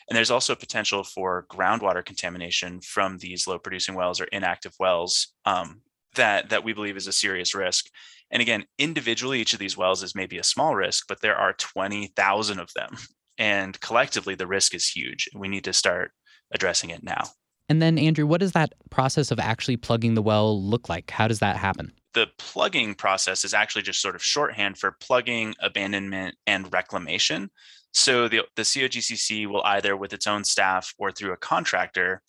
And 0.09 0.17
there's 0.17 0.31
also 0.31 0.55
potential 0.55 1.05
for 1.05 1.47
groundwater 1.51 2.05
contamination 2.05 2.81
from 2.81 3.19
these 3.19 3.47
low 3.47 3.59
producing 3.59 3.95
wells 3.95 4.21
or 4.21 4.25
inactive 4.25 4.73
wells 4.81 5.35
um, 5.45 5.83
that, 6.15 6.51
that 6.51 6.65
we 6.65 6.73
believe 6.73 6.97
is 6.97 7.07
a 7.07 7.13
serious 7.13 7.55
risk. 7.55 7.87
And 8.31 8.41
again, 8.41 8.65
individually, 8.79 9.41
each 9.41 9.53
of 9.53 9.59
these 9.59 9.77
wells 9.77 10.03
is 10.03 10.15
maybe 10.15 10.39
a 10.39 10.45
small 10.45 10.75
risk, 10.75 11.07
but 11.09 11.21
there 11.21 11.37
are 11.37 11.53
20,000 11.53 12.59
of 12.59 12.71
them. 12.75 12.97
And 13.39 13.79
collectively, 13.81 14.35
the 14.35 14.47
risk 14.47 14.75
is 14.75 14.89
huge. 14.89 15.29
We 15.35 15.49
need 15.49 15.65
to 15.65 15.73
start 15.73 16.13
addressing 16.53 16.91
it 16.91 17.03
now. 17.03 17.25
And 17.69 17.81
then, 17.81 17.99
Andrew, 17.99 18.27
what 18.27 18.41
does 18.41 18.53
that 18.53 18.75
process 18.91 19.31
of 19.31 19.39
actually 19.39 19.77
plugging 19.77 20.15
the 20.15 20.23
well 20.23 20.63
look 20.63 20.89
like? 20.89 21.11
How 21.11 21.29
does 21.29 21.39
that 21.39 21.57
happen? 21.57 21.93
The 22.15 22.29
plugging 22.39 22.95
process 22.95 23.45
is 23.45 23.55
actually 23.55 23.83
just 23.83 24.03
sort 24.03 24.15
of 24.15 24.23
shorthand 24.23 24.77
for 24.77 24.97
plugging, 25.01 25.55
abandonment, 25.61 26.37
and 26.47 26.71
reclamation. 26.73 27.51
So 27.93 28.29
the, 28.29 28.43
the 28.57 28.63
COGCC 28.63 29.47
will 29.47 29.63
either 29.65 29.97
with 29.97 30.13
its 30.13 30.27
own 30.27 30.45
staff 30.45 30.93
or 30.99 31.13
through 31.13 31.33
a 31.33 31.39
contractor 31.39 32.23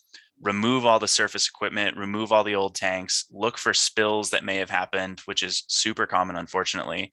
remove 0.44 0.84
all 0.84 0.98
the 0.98 1.08
surface 1.08 1.48
equipment, 1.48 1.96
remove 1.96 2.30
all 2.30 2.44
the 2.44 2.54
old 2.54 2.74
tanks, 2.74 3.24
look 3.32 3.56
for 3.56 3.72
spills 3.72 4.30
that 4.30 4.44
may 4.44 4.56
have 4.56 4.70
happened, 4.70 5.20
which 5.20 5.42
is 5.42 5.64
super 5.68 6.06
common, 6.06 6.36
unfortunately, 6.36 7.10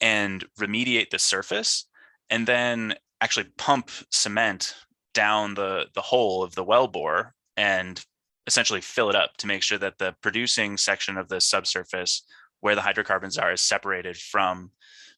and 0.00 0.44
remediate 0.58 1.10
the 1.10 1.18
surface, 1.18 1.86
and 2.30 2.46
then 2.46 2.94
actually 3.20 3.46
pump 3.58 3.90
cement 4.10 4.74
down 5.12 5.54
the, 5.54 5.86
the 5.94 6.00
hole 6.00 6.44
of 6.44 6.54
the 6.54 6.62
well 6.62 6.86
bore 6.86 7.34
and 7.56 8.04
essentially 8.46 8.80
fill 8.80 9.10
it 9.10 9.16
up 9.16 9.36
to 9.38 9.48
make 9.48 9.62
sure 9.62 9.78
that 9.78 9.98
the 9.98 10.14
producing 10.22 10.76
section 10.76 11.18
of 11.18 11.28
the 11.28 11.40
subsurface 11.40 12.22
where 12.60 12.76
the 12.76 12.80
hydrocarbons 12.80 13.36
are 13.36 13.52
is 13.52 13.60
separated 13.60 14.16
from 14.16 14.70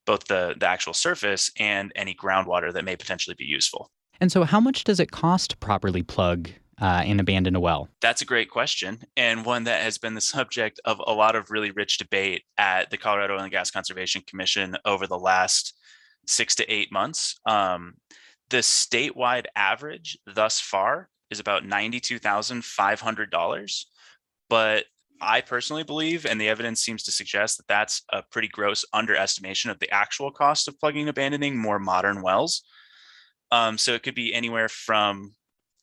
both 0.07 0.25
the, 0.27 0.55
the 0.59 0.67
actual 0.67 0.95
surface 0.95 1.51
and 1.59 1.93
any 1.95 2.15
groundwater 2.15 2.73
that 2.73 2.85
may 2.85 2.97
potentially 2.97 3.37
be 3.39 3.45
useful. 3.45 3.91
And 4.19 4.33
so, 4.33 4.45
how 4.45 4.61
much 4.61 4.85
does 4.85 5.01
it 5.01 5.11
cost 5.11 5.51
to 5.51 5.57
properly 5.59 6.03
plug 6.03 6.51
uh, 6.81 7.03
and 7.05 7.21
abandon 7.21 7.57
a 7.57 7.61
well? 7.61 7.89
That's 8.01 8.23
a 8.23 8.27
great 8.27 8.51
question, 8.51 9.01
and 9.17 9.45
one 9.45 9.65
that 9.65 9.83
has 9.83 9.99
been 9.99 10.15
the 10.15 10.21
subject 10.21 10.81
of 10.85 11.01
a 11.07 11.13
lot 11.13 11.37
of 11.37 11.51
really 11.51 11.71
rich 11.71 11.99
debate 11.99 12.45
at 12.59 12.91
the 12.91 12.97
Colorado 12.97 13.35
Oil 13.35 13.41
and 13.41 13.51
Gas 13.51 13.71
Conservation 13.71 14.23
Commission 14.27 14.77
over 14.85 15.07
the 15.07 15.19
last 15.19 15.75
six 16.27 16.55
to 16.57 16.73
eight 16.73 16.93
months. 16.93 17.39
Um, 17.45 17.95
the 18.51 18.59
statewide 18.59 19.47
average 19.55 20.19
thus 20.27 20.61
far 20.61 21.09
is 21.31 21.41
about 21.41 21.65
$92,500. 21.65 23.85
But 24.49 24.85
I 25.21 25.43
personally 25.43 25.85
believe, 25.85 26.27
and 26.27 26.41
the 26.41 26.49
evidence 26.49 26.81
seems 26.81 27.05
to 27.05 27.13
suggest 27.13 27.59
that 27.59 27.69
that's 27.69 28.03
a 28.11 28.23
pretty 28.23 28.49
gross 28.49 28.85
underestimation 28.93 29.71
of 29.71 29.79
the 29.79 29.91
actual 29.91 30.33
cost 30.33 30.67
of 30.67 30.81
plugging 30.81 31.03
and 31.03 31.11
abandoning 31.11 31.57
more 31.57 31.79
modern 31.79 32.23
wells. 32.23 32.65
Um, 33.53 33.79
so 33.79 33.95
it 33.95 34.03
could 34.03 34.15
be 34.15 34.35
anywhere 34.35 34.69
from, 34.69 35.35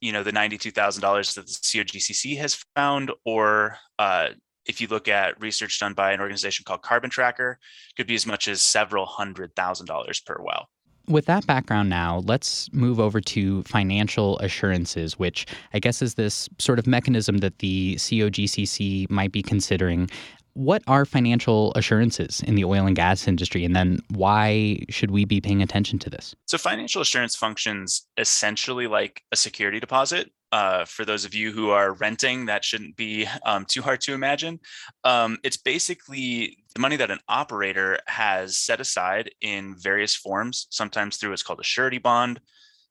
you 0.01 0.11
know, 0.11 0.23
the 0.23 0.31
ninety-two 0.31 0.71
thousand 0.71 1.01
dollars 1.01 1.35
that 1.35 1.45
the 1.47 1.53
COGCC 1.53 2.37
has 2.37 2.63
found, 2.75 3.11
or 3.25 3.77
uh, 3.99 4.29
if 4.65 4.81
you 4.81 4.87
look 4.87 5.07
at 5.07 5.39
research 5.41 5.79
done 5.79 5.93
by 5.93 6.11
an 6.11 6.19
organization 6.19 6.63
called 6.65 6.81
Carbon 6.81 7.09
Tracker, 7.09 7.59
could 7.95 8.07
be 8.07 8.15
as 8.15 8.25
much 8.25 8.47
as 8.47 8.61
several 8.61 9.05
hundred 9.05 9.55
thousand 9.55 9.85
dollars 9.85 10.19
per 10.19 10.37
well 10.39 10.69
with 11.07 11.25
that 11.25 11.47
background 11.47 11.89
now, 11.89 12.21
let's 12.25 12.71
move 12.73 12.99
over 12.99 13.21
to 13.21 13.63
financial 13.63 14.37
assurances, 14.39 15.17
which 15.17 15.45
I 15.73 15.79
guess 15.79 16.01
is 16.01 16.15
this 16.15 16.49
sort 16.59 16.79
of 16.79 16.87
mechanism 16.87 17.37
that 17.37 17.59
the 17.59 17.95
COGCC 17.95 19.09
might 19.09 19.31
be 19.31 19.41
considering. 19.41 20.09
What 20.57 20.81
are 20.87 21.05
financial 21.05 21.71
assurances 21.75 22.41
in 22.41 22.55
the 22.55 22.65
oil 22.65 22.87
and 22.87 22.95
gas 22.95 23.27
industry? 23.27 23.63
And 23.63 23.75
then 23.75 23.99
why 24.09 24.79
should 24.89 25.11
we 25.11 25.23
be 25.23 25.39
paying 25.39 25.61
attention 25.61 25.99
to 25.99 26.09
this? 26.09 26.33
So, 26.47 26.57
financial 26.57 26.99
assurance 26.99 27.35
functions 27.35 28.07
essentially 28.17 28.87
like 28.87 29.21
a 29.31 29.35
security 29.35 29.79
deposit 29.79 30.31
uh, 30.51 30.83
for 30.85 31.05
those 31.05 31.25
of 31.25 31.35
you 31.35 31.51
who 31.51 31.69
are 31.69 31.93
renting, 31.93 32.47
that 32.47 32.65
shouldn't 32.65 32.95
be 32.95 33.27
um, 33.45 33.65
too 33.65 33.83
hard 33.83 34.01
to 34.01 34.15
imagine. 34.15 34.59
Um, 35.03 35.37
it's 35.43 35.57
basically 35.57 36.57
the 36.73 36.79
money 36.79 36.95
that 36.95 37.11
an 37.11 37.19
operator 37.27 37.99
has 38.07 38.57
set 38.57 38.79
aside 38.79 39.29
in 39.41 39.75
various 39.77 40.15
forms, 40.15 40.65
sometimes 40.71 41.17
through 41.17 41.31
what's 41.31 41.43
called 41.43 41.59
a 41.59 41.63
surety 41.63 41.99
bond, 41.99 42.39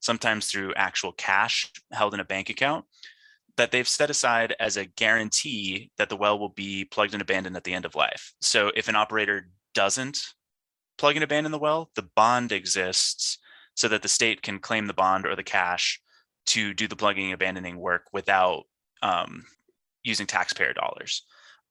sometimes 0.01 0.47
through 0.47 0.75
actual 0.75 1.13
cash 1.13 1.73
held 1.91 2.15
in 2.15 2.21
a 2.21 2.25
bank 2.25 2.49
account, 2.51 2.85
that 3.57 3.71
they've 3.71 3.89
set 3.89 4.11
aside 4.11 4.55
as 4.61 4.77
a 4.77 4.85
guarantee 4.85 5.91
that 5.99 6.09
the 6.09 6.17
well 6.17 6.39
will 6.39 6.51
be 6.51 6.85
plugged 6.85 7.15
and 7.15 7.23
abandoned 7.23 7.57
at 7.57 7.65
the 7.65 7.75
end 7.75 7.85
of 7.85 7.95
life. 7.95 8.35
So 8.41 8.71
if 8.77 8.89
an 8.89 8.97
operator 8.97 9.49
doesn't 9.75 10.19
plug 10.99 11.17
and 11.17 11.25
abandon 11.25 11.53
the 11.53 11.59
well, 11.59 11.91
the 11.95 12.09
bond 12.15 12.53
exists 12.53 13.39
so 13.75 13.89
that 13.89 14.03
the 14.03 14.09
state 14.09 14.43
can 14.43 14.59
claim 14.59 14.87
the 14.87 14.95
bond 14.95 15.27
or 15.27 15.37
the 15.37 15.43
cash 15.43 16.01
to 16.47 16.73
do 16.73 16.87
the 16.87 16.97
plugging 16.97 17.27
and 17.27 17.35
abandoning 17.35 17.79
work 17.79 18.05
without 18.13 18.65
um, 19.03 19.45
using 20.05 20.27
taxpayer 20.27 20.73
dollars. 20.73 21.23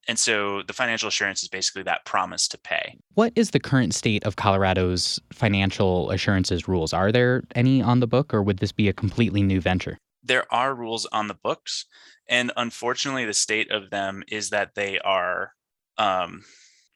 And 0.08 0.20
so 0.20 0.62
the 0.62 0.74
financial 0.74 1.08
assurance 1.08 1.42
is 1.42 1.50
basically 1.50 1.82
that 1.84 2.06
promise 2.06 2.48
to 2.50 2.60
pay. 2.60 2.96
What 3.16 3.34
is 3.36 3.52
the 3.52 3.60
current 3.60 3.96
state 3.96 4.24
of 4.24 4.36
Colorado's 4.36 5.20
financial 5.34 6.12
assurances 6.12 6.68
rules? 6.68 6.94
Are 6.94 7.12
there 7.12 7.44
any 7.56 7.82
on 7.82 8.02
the 8.02 8.08
book, 8.08 8.32
or 8.32 8.44
would 8.44 8.60
this 8.60 8.72
be 8.72 8.88
a 8.88 8.94
completely 8.94 9.42
new 9.42 9.60
venture? 9.60 9.98
There 10.26 10.52
are 10.54 10.76
rules 10.76 11.06
on 11.06 11.28
the 11.28 11.38
books. 11.44 11.86
And 12.28 12.52
unfortunately, 12.58 13.26
the 13.26 13.34
state 13.34 13.72
of 13.72 13.90
them 13.90 14.24
is 14.28 14.50
that 14.50 14.74
they 14.76 15.00
are 15.00 15.52
um, 15.98 16.44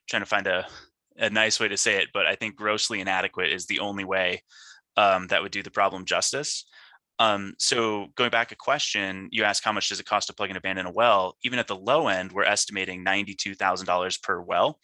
trying 0.10 0.24
to 0.24 0.26
find 0.26 0.48
a, 0.48 0.68
a 1.18 1.30
nice 1.30 1.60
way 1.60 1.68
to 1.68 1.78
say 1.78 1.98
it, 1.98 2.10
but 2.14 2.26
I 2.26 2.36
think 2.36 2.56
grossly 2.56 3.00
inadequate 3.00 3.52
is 3.52 3.66
the 3.66 3.80
only 3.80 4.04
way 4.04 4.44
um, 4.98 5.28
that 5.28 5.42
would 5.42 5.52
do 5.52 5.64
the 5.64 5.72
problem 5.72 6.06
justice. 6.06 6.66
Um, 7.20 7.54
so 7.60 8.08
going 8.16 8.32
back 8.32 8.52
a 8.52 8.56
question, 8.56 9.28
you 9.32 9.44
ask 9.44 9.64
how 9.64 9.74
much 9.74 9.90
does 9.90 10.00
it 10.00 10.06
cost 10.06 10.28
to 10.28 10.34
plug 10.34 10.50
and 10.50 10.58
abandon 10.58 10.86
a 10.86 10.92
well? 10.92 11.36
Even 11.44 11.60
at 11.60 11.68
the 11.68 11.76
low 11.76 12.08
end, 12.08 12.32
we're 12.32 12.44
estimating 12.44 13.04
$92,000 13.04 14.22
per 14.24 14.42
well. 14.42 14.80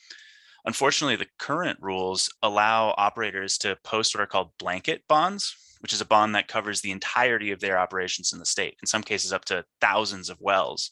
Unfortunately, 0.66 1.16
the 1.16 1.28
current 1.40 1.80
rules 1.82 2.30
allow 2.42 2.94
operators 2.98 3.58
to 3.60 3.78
post 3.84 4.14
what 4.14 4.22
are 4.22 4.28
called 4.28 4.52
blanket 4.60 5.04
bonds, 5.08 5.56
which 5.86 5.94
is 5.94 6.02
a 6.02 6.06
bond 6.06 6.34
that 6.34 6.48
covers 6.48 6.82
the 6.82 6.90
entirety 6.90 7.52
of 7.52 7.60
their 7.60 7.78
operations 7.78 8.34
in 8.34 8.40
the 8.40 8.46
state, 8.48 8.76
in 8.82 8.88
some 8.88 9.04
cases 9.04 9.32
up 9.32 9.46
to 9.46 9.64
thousands 9.80 10.32
of 10.32 10.42
wells. 10.42 10.90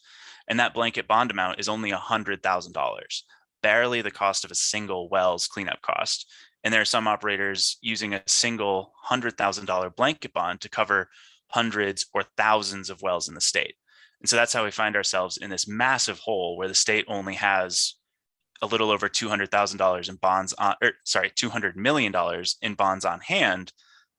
And 0.47 0.59
that 0.59 0.75
blanket 0.75 1.07
bond 1.07 1.31
amount 1.31 1.59
is 1.59 1.67
only 1.67 1.91
$100,000, 1.91 3.21
barely 3.63 4.01
the 4.03 4.11
cost 4.11 4.45
of 4.45 4.51
a 4.51 4.55
single 4.55 5.09
well's 5.09 5.47
cleanup 5.47 5.81
cost. 5.81 6.31
And 6.63 6.71
there 6.71 6.79
are 6.79 6.85
some 6.85 7.07
operators 7.07 7.77
using 7.81 8.13
a 8.13 8.21
single 8.27 8.93
$100,000 9.09 9.95
blanket 9.95 10.31
bond 10.31 10.61
to 10.61 10.69
cover 10.69 11.09
hundreds 11.47 12.05
or 12.13 12.25
thousands 12.37 12.91
of 12.91 13.01
wells 13.01 13.27
in 13.27 13.33
the 13.33 13.41
state. 13.41 13.73
And 14.21 14.29
so 14.29 14.35
that's 14.35 14.53
how 14.53 14.63
we 14.63 14.69
find 14.69 14.95
ourselves 14.95 15.37
in 15.37 15.49
this 15.49 15.67
massive 15.67 16.19
hole 16.19 16.55
where 16.55 16.67
the 16.67 16.75
state 16.75 17.05
only 17.07 17.33
has 17.33 17.95
a 18.61 18.67
little 18.67 18.91
over 18.91 19.09
$200,000 19.09 20.09
in 20.09 20.15
bonds 20.17 20.53
on, 20.53 20.75
or 20.83 20.91
sorry, 21.03 21.31
$200 21.31 21.75
million 21.75 22.13
in 22.61 22.75
bonds 22.75 23.05
on 23.05 23.21
hand, 23.21 23.73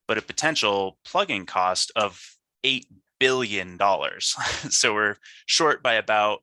but 0.06 0.18
a 0.18 0.22
potential 0.22 0.98
plugging 1.04 1.46
cost 1.46 1.92
of 1.96 2.20
$8 2.64 2.84
billion. 3.18 3.78
so 4.70 4.94
we're 4.94 5.16
short 5.46 5.82
by 5.82 5.94
about 5.94 6.42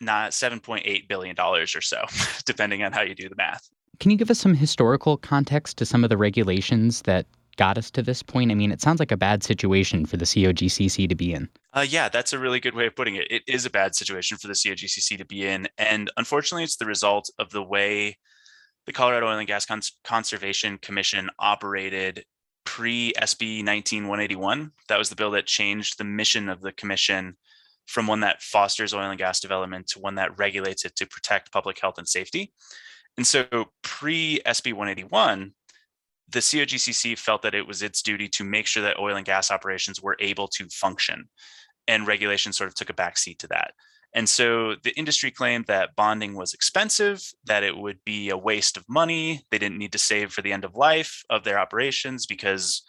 not 0.00 0.32
$7.8 0.32 1.08
billion 1.08 1.38
or 1.38 1.66
so, 1.66 2.04
depending 2.44 2.82
on 2.82 2.92
how 2.92 3.02
you 3.02 3.14
do 3.14 3.28
the 3.28 3.36
math. 3.36 3.68
Can 4.00 4.10
you 4.10 4.16
give 4.16 4.30
us 4.30 4.38
some 4.38 4.54
historical 4.54 5.16
context 5.16 5.76
to 5.78 5.86
some 5.86 6.02
of 6.02 6.10
the 6.10 6.16
regulations 6.16 7.02
that 7.02 7.26
got 7.56 7.78
us 7.78 7.90
to 7.92 8.02
this 8.02 8.22
point? 8.22 8.50
I 8.50 8.54
mean, 8.54 8.72
it 8.72 8.80
sounds 8.80 8.98
like 8.98 9.12
a 9.12 9.16
bad 9.16 9.44
situation 9.44 10.06
for 10.06 10.16
the 10.16 10.24
COGCC 10.24 11.08
to 11.08 11.14
be 11.14 11.32
in. 11.32 11.48
Uh, 11.72 11.86
yeah, 11.88 12.08
that's 12.08 12.32
a 12.32 12.38
really 12.38 12.58
good 12.58 12.74
way 12.74 12.86
of 12.86 12.96
putting 12.96 13.16
it. 13.16 13.30
It 13.30 13.42
is 13.46 13.64
a 13.64 13.70
bad 13.70 13.94
situation 13.94 14.38
for 14.38 14.48
the 14.48 14.54
COGCC 14.54 15.18
to 15.18 15.24
be 15.24 15.46
in. 15.46 15.68
And 15.78 16.10
unfortunately, 16.16 16.64
it's 16.64 16.76
the 16.76 16.86
result 16.86 17.30
of 17.38 17.50
the 17.50 17.62
way 17.62 18.18
the 18.86 18.92
Colorado 18.92 19.28
Oil 19.28 19.38
and 19.38 19.46
Gas 19.46 19.66
Cons- 19.66 19.96
Conservation 20.02 20.78
Commission 20.78 21.30
operated 21.38 22.24
pre 22.64 23.12
SB 23.14 23.62
19181. 23.64 24.72
That 24.88 24.98
was 24.98 25.08
the 25.08 25.16
bill 25.16 25.30
that 25.32 25.46
changed 25.46 25.98
the 25.98 26.04
mission 26.04 26.48
of 26.48 26.60
the 26.60 26.72
commission 26.72 27.36
from 27.86 28.06
one 28.06 28.20
that 28.20 28.42
fosters 28.42 28.94
oil 28.94 29.10
and 29.10 29.18
gas 29.18 29.40
development 29.40 29.88
to 29.88 29.98
one 29.98 30.14
that 30.14 30.38
regulates 30.38 30.84
it 30.84 30.96
to 30.96 31.06
protect 31.06 31.52
public 31.52 31.78
health 31.80 31.98
and 31.98 32.08
safety. 32.08 32.52
And 33.16 33.26
so 33.26 33.46
pre 33.82 34.40
SB 34.46 34.72
181, 34.72 35.52
the 36.30 36.38
COGCC 36.38 37.18
felt 37.18 37.42
that 37.42 37.54
it 37.54 37.66
was 37.66 37.82
its 37.82 38.02
duty 38.02 38.28
to 38.28 38.44
make 38.44 38.66
sure 38.66 38.82
that 38.82 38.98
oil 38.98 39.16
and 39.16 39.26
gas 39.26 39.50
operations 39.50 40.02
were 40.02 40.16
able 40.18 40.48
to 40.48 40.66
function. 40.68 41.28
And 41.88 42.06
regulation 42.06 42.52
sort 42.52 42.68
of 42.68 42.74
took 42.74 42.90
a 42.90 42.94
backseat 42.94 43.38
to 43.38 43.48
that. 43.48 43.72
And 44.14 44.28
so 44.28 44.74
the 44.82 44.96
industry 44.98 45.30
claimed 45.30 45.66
that 45.66 45.96
bonding 45.96 46.34
was 46.34 46.52
expensive, 46.52 47.22
that 47.46 47.62
it 47.62 47.76
would 47.76 47.98
be 48.04 48.28
a 48.28 48.36
waste 48.36 48.76
of 48.76 48.84
money. 48.88 49.42
They 49.50 49.58
didn't 49.58 49.78
need 49.78 49.92
to 49.92 49.98
save 49.98 50.32
for 50.32 50.42
the 50.42 50.52
end 50.52 50.64
of 50.64 50.76
life 50.76 51.22
of 51.30 51.44
their 51.44 51.58
operations 51.58 52.26
because 52.26 52.82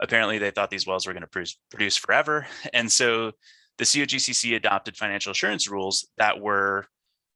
apparently 0.00 0.38
they 0.38 0.50
thought 0.50 0.70
these 0.70 0.86
wells 0.86 1.06
were 1.06 1.12
going 1.12 1.26
to 1.28 1.54
produce, 1.70 1.96
forever. 1.96 2.46
And 2.72 2.90
so 2.90 3.32
the 3.78 3.84
COGCC 3.84 4.56
adopted 4.56 4.96
financial 4.96 5.30
assurance 5.30 5.68
rules 5.68 6.08
that 6.18 6.40
were 6.40 6.86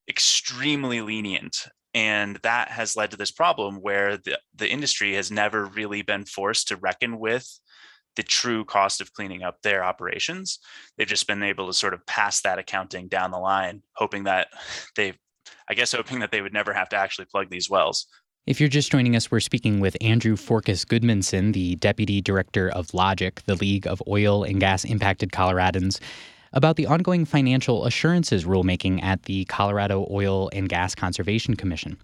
extremely 0.09 1.01
lenient. 1.01 1.67
And 1.95 2.39
that 2.43 2.69
has 2.69 2.97
led 2.97 3.13
to 3.13 3.17
this 3.17 3.31
problem 3.31 3.77
where 3.77 4.17
the, 4.17 4.39
the 4.55 4.69
industry 4.69 5.15
has 5.15 5.31
never 5.31 5.65
really 5.65 6.03
been 6.03 6.25
forced 6.25 6.69
to 6.69 6.77
reckon 6.77 7.19
with 7.19 7.49
the 8.19 8.23
true 8.25 8.65
cost 8.65 9.01
of 9.01 9.15
cleaning 9.15 9.45
up 9.45 9.63
their 9.63 9.85
operations. 9.85 10.59
They've 10.97 11.07
just 11.07 11.29
been 11.29 11.45
able 11.45 11.69
to 11.69 11.73
sort 11.73 11.95
of 11.95 12.05
pass 12.05 12.41
that 12.41 12.59
accounting 12.59 13.07
down 13.07 13.31
the 13.31 13.39
line, 13.39 13.81
hoping 13.93 14.25
that 14.25 14.49
they, 14.97 15.15
I 15.71 15.75
guess, 15.75 15.93
hoping 15.93 16.19
that 16.19 16.33
they 16.33 16.43
would 16.43 16.53
never 16.53 16.75
have 16.75 16.89
to 16.91 16.97
actually 16.97 17.27
plug 17.27 17.49
these 17.49 17.71
wells. 17.71 18.07
If 18.45 18.59
you're 18.59 18.69
just 18.69 18.91
joining 18.91 19.15
us, 19.15 19.31
we're 19.31 19.41
speaking 19.41 19.79
with 19.79 19.97
Andrew 20.01 20.35
Forkus 20.35 20.85
Goodmanson, 20.85 21.53
the 21.53 21.77
Deputy 21.77 22.21
Director 22.21 22.71
of 22.71 22.89
LOGIC, 22.89 23.45
the 23.45 23.55
League 23.55 23.87
of 23.87 24.03
Oil 24.09 24.43
and 24.43 24.59
Gas 24.59 24.85
Impacted 24.85 25.31
Coloradans, 25.31 26.01
about 26.53 26.75
the 26.75 26.87
ongoing 26.87 27.25
financial 27.25 27.85
assurances 27.85 28.47
rulemaking 28.47 29.01
at 29.03 29.25
the 29.25 29.45
Colorado 29.45 30.09
Oil 30.11 30.51
and 30.53 30.69
Gas 30.69 30.95
Conservation 30.95 31.55
Commission. 31.55 31.99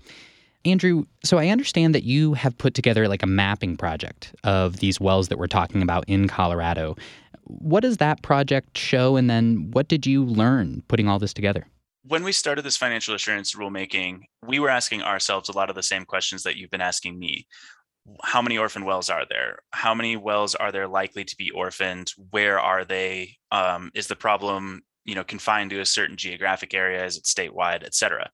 Andrew, 0.64 1.04
so 1.24 1.38
I 1.38 1.48
understand 1.48 1.94
that 1.94 2.04
you 2.04 2.34
have 2.34 2.56
put 2.56 2.74
together 2.74 3.06
like 3.06 3.22
a 3.22 3.26
mapping 3.26 3.76
project 3.76 4.34
of 4.44 4.78
these 4.78 4.98
wells 4.98 5.28
that 5.28 5.38
we're 5.38 5.46
talking 5.46 5.82
about 5.82 6.04
in 6.08 6.26
Colorado. 6.26 6.96
What 7.42 7.80
does 7.80 7.98
that 7.98 8.22
project 8.22 8.78
show? 8.78 9.16
And 9.16 9.28
then 9.28 9.70
what 9.72 9.88
did 9.88 10.06
you 10.06 10.24
learn 10.24 10.82
putting 10.88 11.08
all 11.08 11.18
this 11.18 11.34
together? 11.34 11.66
When 12.06 12.24
we 12.24 12.32
started 12.32 12.62
this 12.62 12.76
financial 12.76 13.14
assurance 13.14 13.54
rulemaking, 13.54 14.20
we 14.46 14.58
were 14.58 14.70
asking 14.70 15.02
ourselves 15.02 15.48
a 15.48 15.52
lot 15.52 15.68
of 15.68 15.76
the 15.76 15.82
same 15.82 16.04
questions 16.04 16.42
that 16.42 16.56
you've 16.56 16.70
been 16.70 16.80
asking 16.80 17.18
me. 17.18 17.46
How 18.22 18.42
many 18.42 18.58
orphan 18.58 18.84
wells 18.84 19.08
are 19.08 19.24
there? 19.28 19.60
How 19.70 19.94
many 19.94 20.16
wells 20.16 20.54
are 20.54 20.72
there 20.72 20.88
likely 20.88 21.24
to 21.24 21.36
be 21.36 21.50
orphaned? 21.50 22.12
Where 22.30 22.60
are 22.60 22.84
they? 22.84 23.36
Um, 23.50 23.90
is 23.94 24.06
the 24.06 24.16
problem, 24.16 24.82
you 25.04 25.14
know, 25.14 25.24
confined 25.24 25.70
to 25.70 25.80
a 25.80 25.86
certain 25.86 26.16
geographic 26.16 26.74
area? 26.74 27.04
Is 27.04 27.16
it 27.16 27.24
statewide, 27.24 27.82
et 27.82 27.94
cetera? 27.94 28.30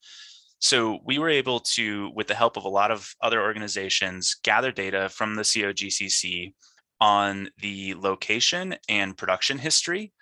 So 0.60 0.98
we 1.04 1.18
were 1.18 1.30
able 1.30 1.60
to, 1.60 2.10
with 2.14 2.26
the 2.26 2.34
help 2.34 2.56
of 2.56 2.64
a 2.64 2.68
lot 2.68 2.90
of 2.90 3.14
other 3.22 3.40
organizations, 3.42 4.36
gather 4.42 4.70
data 4.70 5.08
from 5.08 5.34
the 5.34 5.42
COGCC 5.42 6.52
on 7.00 7.48
the 7.58 7.94
location 7.94 8.76
and 8.88 9.16
production 9.16 9.58
history 9.58 10.12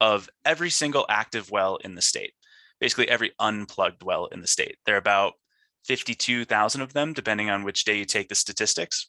of 0.00 0.28
every 0.44 0.68
single 0.68 1.06
active 1.08 1.50
well 1.50 1.76
in 1.76 1.94
the 1.94 2.02
state, 2.02 2.34
basically 2.78 3.08
every 3.08 3.32
unplugged 3.40 4.02
well 4.02 4.26
in 4.26 4.42
the 4.42 4.46
state. 4.46 4.76
There 4.84 4.94
are 4.94 4.98
about 4.98 5.32
52,000 5.86 6.82
of 6.82 6.92
them, 6.92 7.14
depending 7.14 7.48
on 7.48 7.64
which 7.64 7.84
day 7.84 7.96
you 7.98 8.04
take 8.04 8.28
the 8.28 8.34
statistics. 8.34 9.08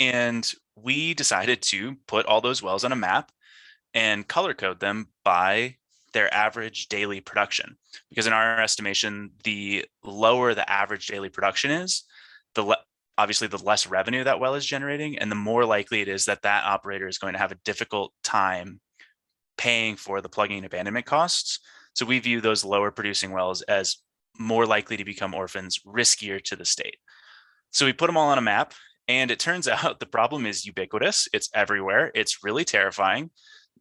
And 0.00 0.50
we 0.74 1.14
decided 1.14 1.62
to 1.62 1.96
put 2.08 2.26
all 2.26 2.40
those 2.40 2.62
wells 2.62 2.84
on 2.84 2.92
a 2.92 2.96
map 2.96 3.30
and 3.94 4.26
color 4.26 4.54
code 4.54 4.80
them 4.80 5.08
by 5.24 5.76
their 6.12 6.32
average 6.32 6.88
daily 6.88 7.20
production. 7.20 7.76
Because 8.08 8.26
in 8.26 8.32
our 8.32 8.60
estimation, 8.60 9.30
the 9.44 9.84
lower 10.02 10.54
the 10.54 10.68
average 10.70 11.06
daily 11.06 11.28
production 11.28 11.70
is, 11.70 12.04
the 12.54 12.62
le- 12.62 12.84
obviously 13.16 13.48
the 13.48 13.58
less 13.58 13.86
revenue 13.86 14.24
that 14.24 14.40
well 14.40 14.54
is 14.54 14.64
generating, 14.64 15.18
and 15.18 15.30
the 15.30 15.36
more 15.36 15.64
likely 15.64 16.00
it 16.00 16.08
is 16.08 16.26
that 16.26 16.42
that 16.42 16.64
operator 16.64 17.08
is 17.08 17.18
going 17.18 17.32
to 17.34 17.38
have 17.38 17.52
a 17.52 17.58
difficult 17.64 18.12
time 18.22 18.80
paying 19.56 19.96
for 19.96 20.20
the 20.20 20.28
plugging 20.28 20.58
and 20.58 20.66
abandonment 20.66 21.04
costs. 21.06 21.60
So 21.94 22.06
we 22.06 22.20
view 22.20 22.40
those 22.40 22.64
lower 22.64 22.90
producing 22.90 23.32
wells 23.32 23.62
as 23.62 23.98
more 24.38 24.66
likely 24.66 24.96
to 24.96 25.04
become 25.04 25.34
orphans, 25.34 25.80
riskier 25.84 26.42
to 26.44 26.56
the 26.56 26.64
state. 26.64 26.96
So 27.72 27.84
we 27.84 27.92
put 27.92 28.06
them 28.06 28.16
all 28.16 28.28
on 28.28 28.38
a 28.38 28.42
map, 28.42 28.72
and 29.08 29.30
it 29.30 29.40
turns 29.40 29.66
out 29.84 30.00
the 30.00 30.06
problem 30.06 30.46
is 30.46 30.64
ubiquitous. 30.64 31.28
It's 31.32 31.50
everywhere. 31.52 32.12
It's 32.14 32.44
really 32.44 32.64
terrifying 32.64 33.30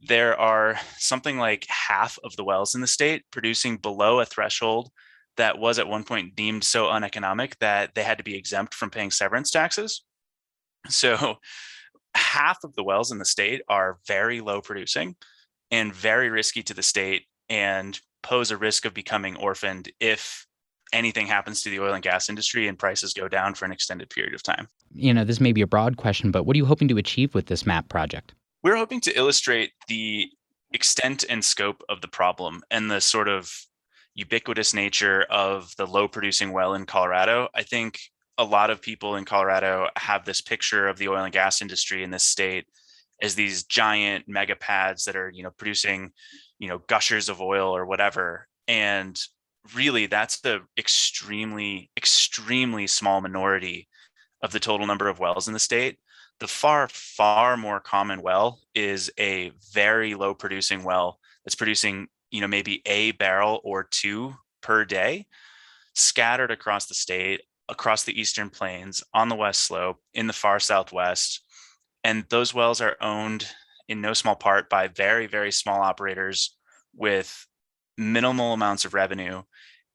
there 0.01 0.39
are 0.39 0.79
something 0.97 1.37
like 1.37 1.65
half 1.69 2.17
of 2.23 2.35
the 2.35 2.43
wells 2.43 2.75
in 2.75 2.81
the 2.81 2.87
state 2.87 3.23
producing 3.31 3.77
below 3.77 4.19
a 4.19 4.25
threshold 4.25 4.89
that 5.37 5.59
was 5.59 5.77
at 5.79 5.87
one 5.87 6.03
point 6.03 6.35
deemed 6.35 6.63
so 6.63 6.89
uneconomic 6.89 7.57
that 7.59 7.93
they 7.93 8.03
had 8.03 8.17
to 8.17 8.23
be 8.23 8.35
exempt 8.35 8.73
from 8.73 8.89
paying 8.89 9.11
severance 9.11 9.51
taxes. 9.51 10.03
So, 10.89 11.35
half 12.15 12.59
of 12.63 12.73
the 12.75 12.83
wells 12.83 13.11
in 13.11 13.17
the 13.17 13.25
state 13.25 13.61
are 13.67 13.97
very 14.07 14.39
low 14.39 14.61
producing 14.61 15.17
and 15.69 15.93
very 15.93 16.29
risky 16.29 16.63
to 16.63 16.73
the 16.73 16.83
state 16.83 17.25
and 17.49 17.99
pose 18.23 18.51
a 18.51 18.57
risk 18.57 18.85
of 18.85 18.93
becoming 18.93 19.35
orphaned 19.35 19.91
if 19.99 20.47
anything 20.93 21.27
happens 21.27 21.61
to 21.61 21.69
the 21.69 21.79
oil 21.79 21.93
and 21.93 22.03
gas 22.03 22.29
industry 22.29 22.67
and 22.67 22.79
prices 22.79 23.13
go 23.13 23.27
down 23.27 23.53
for 23.53 23.65
an 23.65 23.71
extended 23.71 24.09
period 24.09 24.33
of 24.33 24.43
time. 24.43 24.67
You 24.93 25.13
know, 25.13 25.23
this 25.23 25.41
may 25.41 25.51
be 25.51 25.61
a 25.61 25.67
broad 25.67 25.97
question, 25.97 26.31
but 26.31 26.43
what 26.43 26.55
are 26.55 26.57
you 26.57 26.65
hoping 26.65 26.87
to 26.87 26.97
achieve 26.97 27.35
with 27.35 27.47
this 27.47 27.65
map 27.65 27.89
project? 27.89 28.33
We're 28.63 28.75
hoping 28.75 29.01
to 29.01 29.17
illustrate 29.17 29.71
the 29.87 30.29
extent 30.73 31.23
and 31.29 31.43
scope 31.43 31.83
of 31.89 32.01
the 32.01 32.07
problem 32.07 32.61
and 32.71 32.89
the 32.89 33.01
sort 33.01 33.29
of 33.29 33.51
ubiquitous 34.15 34.73
nature 34.73 35.25
of 35.29 35.73
the 35.77 35.85
low 35.85 36.07
producing 36.07 36.51
well 36.51 36.73
in 36.73 36.85
Colorado. 36.85 37.49
I 37.53 37.63
think 37.63 37.99
a 38.37 38.43
lot 38.43 38.69
of 38.69 38.81
people 38.81 39.15
in 39.15 39.25
Colorado 39.25 39.87
have 39.95 40.25
this 40.25 40.41
picture 40.41 40.87
of 40.87 40.97
the 40.97 41.07
oil 41.07 41.23
and 41.23 41.33
gas 41.33 41.61
industry 41.61 42.03
in 42.03 42.11
this 42.11 42.23
state 42.23 42.65
as 43.21 43.35
these 43.35 43.63
giant 43.63 44.25
mega 44.27 44.55
pads 44.55 45.05
that 45.05 45.15
are, 45.15 45.31
you 45.33 45.43
know, 45.43 45.51
producing, 45.51 46.11
you 46.59 46.67
know, 46.67 46.79
gushers 46.87 47.29
of 47.29 47.41
oil 47.41 47.75
or 47.75 47.85
whatever. 47.85 48.47
And 48.67 49.19
really 49.75 50.05
that's 50.05 50.39
the 50.41 50.61
extremely, 50.77 51.89
extremely 51.97 52.87
small 52.87 53.21
minority 53.21 53.87
of 54.41 54.51
the 54.51 54.59
total 54.59 54.87
number 54.87 55.07
of 55.07 55.19
wells 55.19 55.47
in 55.47 55.53
the 55.53 55.59
state 55.59 55.97
the 56.39 56.47
far, 56.47 56.87
far 56.87 57.57
more 57.57 57.79
common 57.79 58.21
well 58.21 58.59
is 58.75 59.11
a 59.19 59.51
very 59.73 60.13
low 60.13 60.33
producing 60.33 60.83
well 60.83 61.19
that's 61.43 61.55
producing, 61.55 62.07
you 62.29 62.41
know, 62.41 62.47
maybe 62.47 62.81
a 62.85 63.11
barrel 63.13 63.59
or 63.63 63.83
two 63.83 64.35
per 64.61 64.85
day 64.85 65.25
scattered 65.95 66.51
across 66.51 66.85
the 66.85 66.93
state, 66.93 67.41
across 67.69 68.03
the 68.03 68.19
eastern 68.19 68.49
plains, 68.49 69.03
on 69.13 69.29
the 69.29 69.35
west 69.35 69.61
slope, 69.61 69.97
in 70.13 70.27
the 70.27 70.33
far 70.33 70.59
southwest. 70.59 71.41
And 72.03 72.25
those 72.29 72.53
wells 72.53 72.81
are 72.81 72.97
owned 73.01 73.47
in 73.87 73.99
no 73.99 74.13
small 74.13 74.35
part 74.35 74.69
by 74.69 74.89
very, 74.89 75.25
very 75.25 75.51
small 75.51 75.81
operators 75.81 76.55
with 76.95 77.47
minimal 77.97 78.53
amounts 78.53 78.85
of 78.85 78.93
revenue 78.93 79.41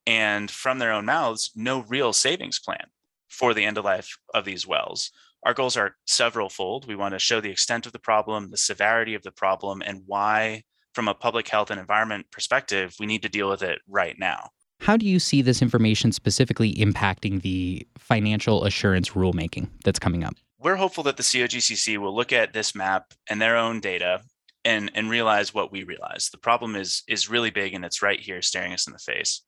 and 0.06 0.50
from 0.50 0.80
their 0.80 0.92
own 0.92 1.04
mouths, 1.04 1.52
no 1.54 1.82
real 1.82 2.12
savings 2.12 2.58
plan 2.58 2.86
for 3.32 3.54
the 3.54 3.64
end 3.64 3.78
of 3.78 3.84
life 3.84 4.16
of 4.34 4.44
these 4.44 4.66
wells 4.66 5.10
our 5.44 5.54
goals 5.54 5.76
are 5.76 5.96
several 6.06 6.48
fold. 6.48 6.86
We 6.86 6.96
want 6.96 7.14
to 7.14 7.18
show 7.18 7.40
the 7.40 7.50
extent 7.50 7.86
of 7.86 7.92
the 7.92 7.98
problem, 7.98 8.50
the 8.50 8.56
severity 8.56 9.14
of 9.14 9.22
the 9.22 9.32
problem, 9.32 9.82
and 9.84 10.02
why, 10.06 10.62
from 10.94 11.08
a 11.08 11.14
public 11.14 11.48
health 11.48 11.70
and 11.70 11.80
environment 11.80 12.26
perspective, 12.30 12.94
we 13.00 13.06
need 13.06 13.22
to 13.22 13.28
deal 13.28 13.48
with 13.48 13.62
it 13.62 13.80
right 13.88 14.16
now. 14.18 14.50
How 14.80 14.96
do 14.96 15.06
you 15.06 15.18
see 15.18 15.42
this 15.42 15.62
information 15.62 16.12
specifically 16.12 16.74
impacting 16.74 17.42
the 17.42 17.86
financial 17.98 18.64
assurance 18.64 19.10
rulemaking 19.10 19.68
that's 19.84 19.98
coming 19.98 20.24
up? 20.24 20.34
We're 20.58 20.76
hopeful 20.76 21.04
that 21.04 21.16
the 21.16 21.22
COGCC 21.22 21.98
will 21.98 22.14
look 22.14 22.32
at 22.32 22.52
this 22.52 22.74
map 22.74 23.12
and 23.28 23.40
their 23.40 23.56
own 23.56 23.80
data 23.80 24.22
and, 24.64 24.90
and 24.94 25.10
realize 25.10 25.52
what 25.52 25.72
we 25.72 25.82
realize. 25.82 26.30
The 26.30 26.38
problem 26.38 26.76
is, 26.76 27.02
is 27.08 27.28
really 27.28 27.50
big 27.50 27.74
and 27.74 27.84
it's 27.84 28.02
right 28.02 28.20
here 28.20 28.42
staring 28.42 28.72
us 28.72 28.86
in 28.86 28.92
the 28.92 28.98
face. 29.00 29.42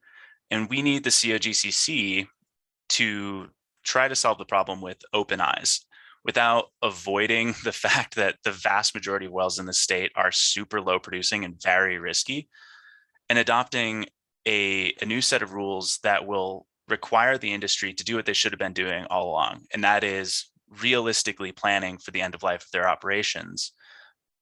And 0.50 0.68
we 0.68 0.82
need 0.82 1.04
the 1.04 1.10
COGCC 1.10 2.26
to 2.90 3.48
try 3.84 4.08
to 4.08 4.16
solve 4.16 4.38
the 4.38 4.44
problem 4.44 4.80
with 4.80 4.98
open 5.12 5.40
eyes 5.40 5.84
without 6.24 6.66
avoiding 6.82 7.54
the 7.64 7.72
fact 7.72 8.16
that 8.16 8.36
the 8.44 8.52
vast 8.52 8.94
majority 8.94 9.26
of 9.26 9.32
wells 9.32 9.58
in 9.58 9.66
the 9.66 9.72
state 9.72 10.10
are 10.16 10.32
super 10.32 10.80
low 10.80 10.98
producing 10.98 11.44
and 11.44 11.60
very 11.62 11.98
risky 11.98 12.48
and 13.28 13.38
adopting 13.38 14.06
a, 14.46 14.94
a 15.00 15.06
new 15.06 15.20
set 15.20 15.42
of 15.42 15.54
rules 15.54 15.98
that 16.02 16.26
will 16.26 16.66
require 16.88 17.38
the 17.38 17.52
industry 17.52 17.94
to 17.94 18.04
do 18.04 18.16
what 18.16 18.26
they 18.26 18.34
should 18.34 18.52
have 18.52 18.58
been 18.58 18.72
doing 18.72 19.06
all 19.06 19.30
along 19.30 19.62
and 19.72 19.84
that 19.84 20.04
is 20.04 20.50
realistically 20.82 21.52
planning 21.52 21.98
for 21.98 22.10
the 22.10 22.20
end 22.20 22.34
of 22.34 22.42
life 22.42 22.62
of 22.62 22.70
their 22.72 22.88
operations 22.88 23.72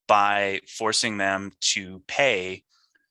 by 0.08 0.60
forcing 0.66 1.18
them 1.18 1.52
to 1.60 2.02
pay 2.08 2.62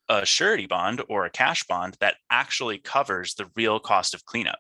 a 0.10 0.26
surety 0.26 0.66
bond 0.66 1.02
or 1.08 1.26
a 1.26 1.30
cash 1.30 1.64
bond 1.64 1.96
that 2.02 2.16
actually 2.30 2.78
covers 2.78 3.36
the 3.36 3.50
real 3.56 3.80
cost 3.80 4.14
of 4.14 4.26
cleanup 4.26 4.60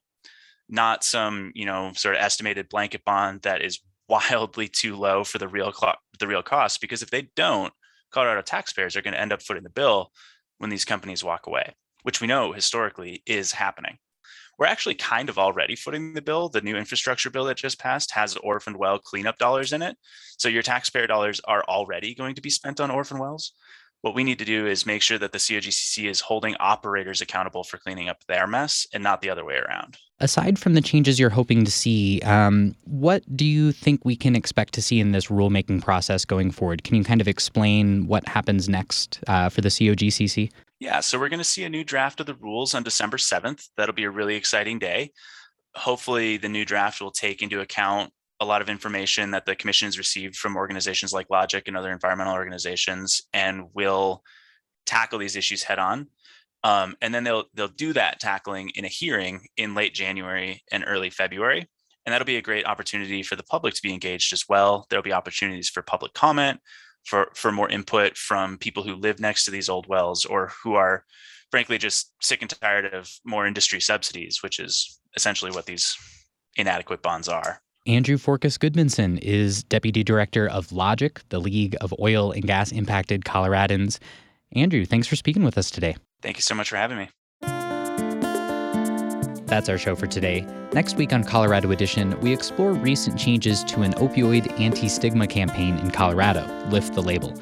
not 0.72 1.04
some, 1.04 1.52
you 1.54 1.66
know, 1.66 1.92
sort 1.94 2.16
of 2.16 2.22
estimated 2.22 2.70
blanket 2.70 3.04
bond 3.06 3.42
that 3.42 3.62
is 3.62 3.80
wildly 4.08 4.68
too 4.68 4.96
low 4.96 5.24
for 5.24 5.38
the 5.38 5.48
real 5.48 5.72
cl- 5.72 5.98
the 6.20 6.28
real 6.28 6.42
cost 6.42 6.82
because 6.82 7.02
if 7.02 7.10
they 7.10 7.30
don't, 7.36 7.74
Colorado 8.12 8.42
taxpayers 8.42 8.96
are 8.96 9.02
going 9.02 9.14
to 9.14 9.20
end 9.20 9.32
up 9.32 9.42
footing 9.42 9.64
the 9.64 9.70
bill 9.70 10.12
when 10.58 10.70
these 10.70 10.86
companies 10.86 11.24
walk 11.24 11.48
away, 11.48 11.76
which 12.04 12.22
we 12.22 12.28
know 12.28 12.52
historically 12.52 13.22
is 13.26 13.52
happening. 13.54 13.98
We're 14.60 14.68
actually 14.68 14.96
kind 14.96 15.30
of 15.30 15.40
already 15.40 15.76
footing 15.76 16.14
the 16.14 16.22
bill. 16.22 16.50
The 16.50 16.62
new 16.62 16.76
infrastructure 16.76 17.30
bill 17.30 17.46
that 17.46 17.58
just 17.58 17.80
passed 17.80 18.12
has 18.12 18.36
orphaned 18.38 18.78
well 18.78 19.00
cleanup 19.00 19.38
dollars 19.38 19.74
in 19.74 19.82
it. 19.82 19.98
So 20.38 20.50
your 20.50 20.62
taxpayer 20.62 21.08
dollars 21.08 21.42
are 21.46 21.64
already 21.64 22.14
going 22.14 22.36
to 22.36 22.42
be 22.42 22.50
spent 22.50 22.80
on 22.80 22.92
orphan 22.92 23.18
wells. 23.18 23.54
What 24.02 24.16
we 24.16 24.24
need 24.24 24.40
to 24.40 24.46
do 24.46 24.66
is 24.66 24.86
make 24.86 25.04
sure 25.04 25.20
that 25.20 25.32
the 25.32 25.38
COGCC 25.38 26.10
is 26.10 26.22
holding 26.22 26.56
operators 26.60 27.22
accountable 27.22 27.64
for 27.64 27.78
cleaning 27.78 28.10
up 28.10 28.24
their 28.26 28.48
mess 28.48 28.88
and 28.94 29.04
not 29.04 29.22
the 29.22 29.30
other 29.30 29.46
way 29.46 29.58
around. 29.58 29.98
Aside 30.20 30.58
from 30.58 30.74
the 30.74 30.82
changes 30.82 31.20
you're 31.20 31.30
hoping 31.30 31.64
to 31.66 31.72
see, 31.72 32.20
um, 32.22 32.76
what 32.86 33.24
do 33.36 33.46
you 33.46 33.72
think 33.72 34.04
we 34.04 34.16
can 34.16 34.36
expect 34.36 34.74
to 34.74 34.82
see 34.82 35.00
in 35.00 35.12
this 35.12 35.28
rulemaking 35.28 35.84
process 35.84 36.26
going 36.26 36.50
forward? 36.50 36.84
Can 36.84 36.96
you 36.96 37.04
kind 37.04 37.22
of 37.22 37.28
explain 37.28 38.08
what 38.08 38.28
happens 38.28 38.68
next 38.68 39.20
uh, 39.28 39.50
for 39.50 39.62
the 39.62 39.70
COGCC? 39.70 40.52
Yeah, 40.80 41.00
so 41.00 41.20
we're 41.20 41.30
going 41.30 41.40
to 41.40 41.44
see 41.44 41.64
a 41.64 41.70
new 41.70 41.84
draft 41.84 42.20
of 42.20 42.26
the 42.26 42.34
rules 42.34 42.74
on 42.74 42.82
December 42.82 43.18
7th. 43.18 43.70
That'll 43.78 43.94
be 43.94 44.06
a 44.06 44.10
really 44.10 44.36
exciting 44.36 44.80
day. 44.80 45.12
Hopefully, 45.76 46.38
the 46.38 46.50
new 46.50 46.66
draft 46.66 47.02
will 47.02 47.12
take 47.12 47.44
into 47.44 47.62
account 47.62 48.12
a 48.42 48.46
lot 48.46 48.62
of 48.62 48.70
information 48.70 49.32
that 49.32 49.46
the 49.46 49.56
commission 49.56 49.86
has 49.86 50.00
received 50.00 50.36
from 50.36 50.58
organizations 50.58 51.14
like 51.14 51.30
LOGIC 51.30 51.68
and 51.68 51.78
other 51.78 51.92
environmental 51.92 52.34
organizations, 52.34 53.22
and 53.34 53.70
will 53.74 54.24
tackle 54.86 55.20
these 55.20 55.36
issues 55.36 55.64
head 55.64 55.80
on. 55.80 56.08
Um, 56.64 56.96
and 57.02 57.14
then 57.14 57.24
they'll 57.24 57.46
they'll 57.54 57.68
do 57.68 57.94
that 57.94 58.20
tackling 58.20 58.72
in 58.76 58.84
a 58.84 58.90
hearing 58.90 59.48
in 59.58 59.76
late 59.76 59.94
January 59.94 60.64
and 60.72 60.84
early 60.86 61.10
February, 61.10 61.68
and 62.06 62.14
that'll 62.14 62.26
be 62.26 62.38
a 62.38 62.42
great 62.42 62.66
opportunity 62.66 63.24
for 63.24 63.36
the 63.36 63.44
public 63.44 63.76
to 63.76 63.82
be 63.82 63.94
engaged 63.94 64.34
as 64.34 64.46
well. 64.50 64.86
There'll 64.90 65.04
be 65.04 65.14
opportunities 65.14 65.70
for 65.70 65.82
public 65.82 66.14
comment, 66.14 66.60
for 67.06 67.32
for 67.36 67.52
more 67.52 67.70
input 67.70 68.18
from 68.18 68.58
people 68.58 68.84
who 68.84 68.96
live 68.96 69.20
next 69.20 69.46
to 69.46 69.52
these 69.52 69.70
old 69.70 69.88
wells 69.88 70.26
or 70.26 70.52
who 70.64 70.76
are 70.76 71.06
frankly 71.52 71.78
just 71.78 72.14
sick 72.22 72.42
and 72.42 72.50
tired 72.50 72.94
of 72.94 73.10
more 73.24 73.46
industry 73.46 73.82
subsidies, 73.82 74.42
which 74.42 74.60
is 74.60 75.00
essentially 75.16 75.52
what 75.52 75.66
these 75.66 75.96
inadequate 76.56 77.02
bonds 77.02 77.28
are. 77.28 77.62
Andrew 77.88 78.18
Forkus 78.18 78.60
Goodmanson 78.60 79.18
is 79.24 79.64
Deputy 79.64 80.04
Director 80.04 80.48
of 80.48 80.68
LOGIC, 80.68 81.22
the 81.30 81.40
League 81.40 81.76
of 81.82 81.92
Oil 82.00 82.32
and 82.32 82.46
Gas 82.46 82.72
Impacted 82.72 83.26
Coloradans. 83.26 83.98
Andrew, 84.52 84.86
thanks 84.86 85.08
for 85.08 85.16
speaking 85.16 85.44
with 85.44 85.58
us 85.58 85.72
today. 85.72 85.96
Thank 86.22 86.38
you 86.38 86.44
so 86.44 86.54
much 86.54 86.70
for 86.70 86.76
having 86.76 87.00
me. 87.00 87.10
That's 89.48 89.68
our 89.68 89.80
show 89.80 89.96
for 89.96 90.06
today. 90.06 90.46
Next 90.74 90.96
week 90.96 91.12
on 91.12 91.24
Colorado 91.24 91.72
Edition, 91.72 92.20
we 92.22 92.32
explore 92.32 92.72
recent 92.74 93.20
changes 93.20 93.64
to 93.64 93.82
an 93.82 93.94
opioid 93.94 94.60
anti 94.60 94.88
stigma 94.88 95.26
campaign 95.26 95.78
in 95.80 95.90
Colorado, 95.90 96.46
Lift 96.70 96.94
the 96.94 97.02
Label. 97.02 97.34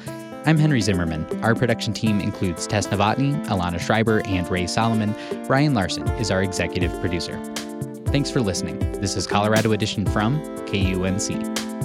I'm 0.46 0.56
Henry 0.56 0.80
Zimmerman. 0.80 1.26
Our 1.44 1.54
production 1.54 1.92
team 1.92 2.18
includes 2.18 2.66
Tess 2.66 2.86
Novotny, 2.86 3.44
Alana 3.48 3.78
Schreiber, 3.78 4.22
and 4.26 4.50
Rae 4.50 4.66
Solomon. 4.66 5.14
Brian 5.46 5.74
Larson 5.74 6.08
is 6.12 6.30
our 6.30 6.42
executive 6.42 6.98
producer. 7.00 7.38
Thanks 8.10 8.28
for 8.28 8.40
listening. 8.40 8.76
This 9.00 9.16
is 9.16 9.24
Colorado 9.24 9.70
Edition 9.70 10.04
from 10.04 10.40
KUNC. 10.66 11.79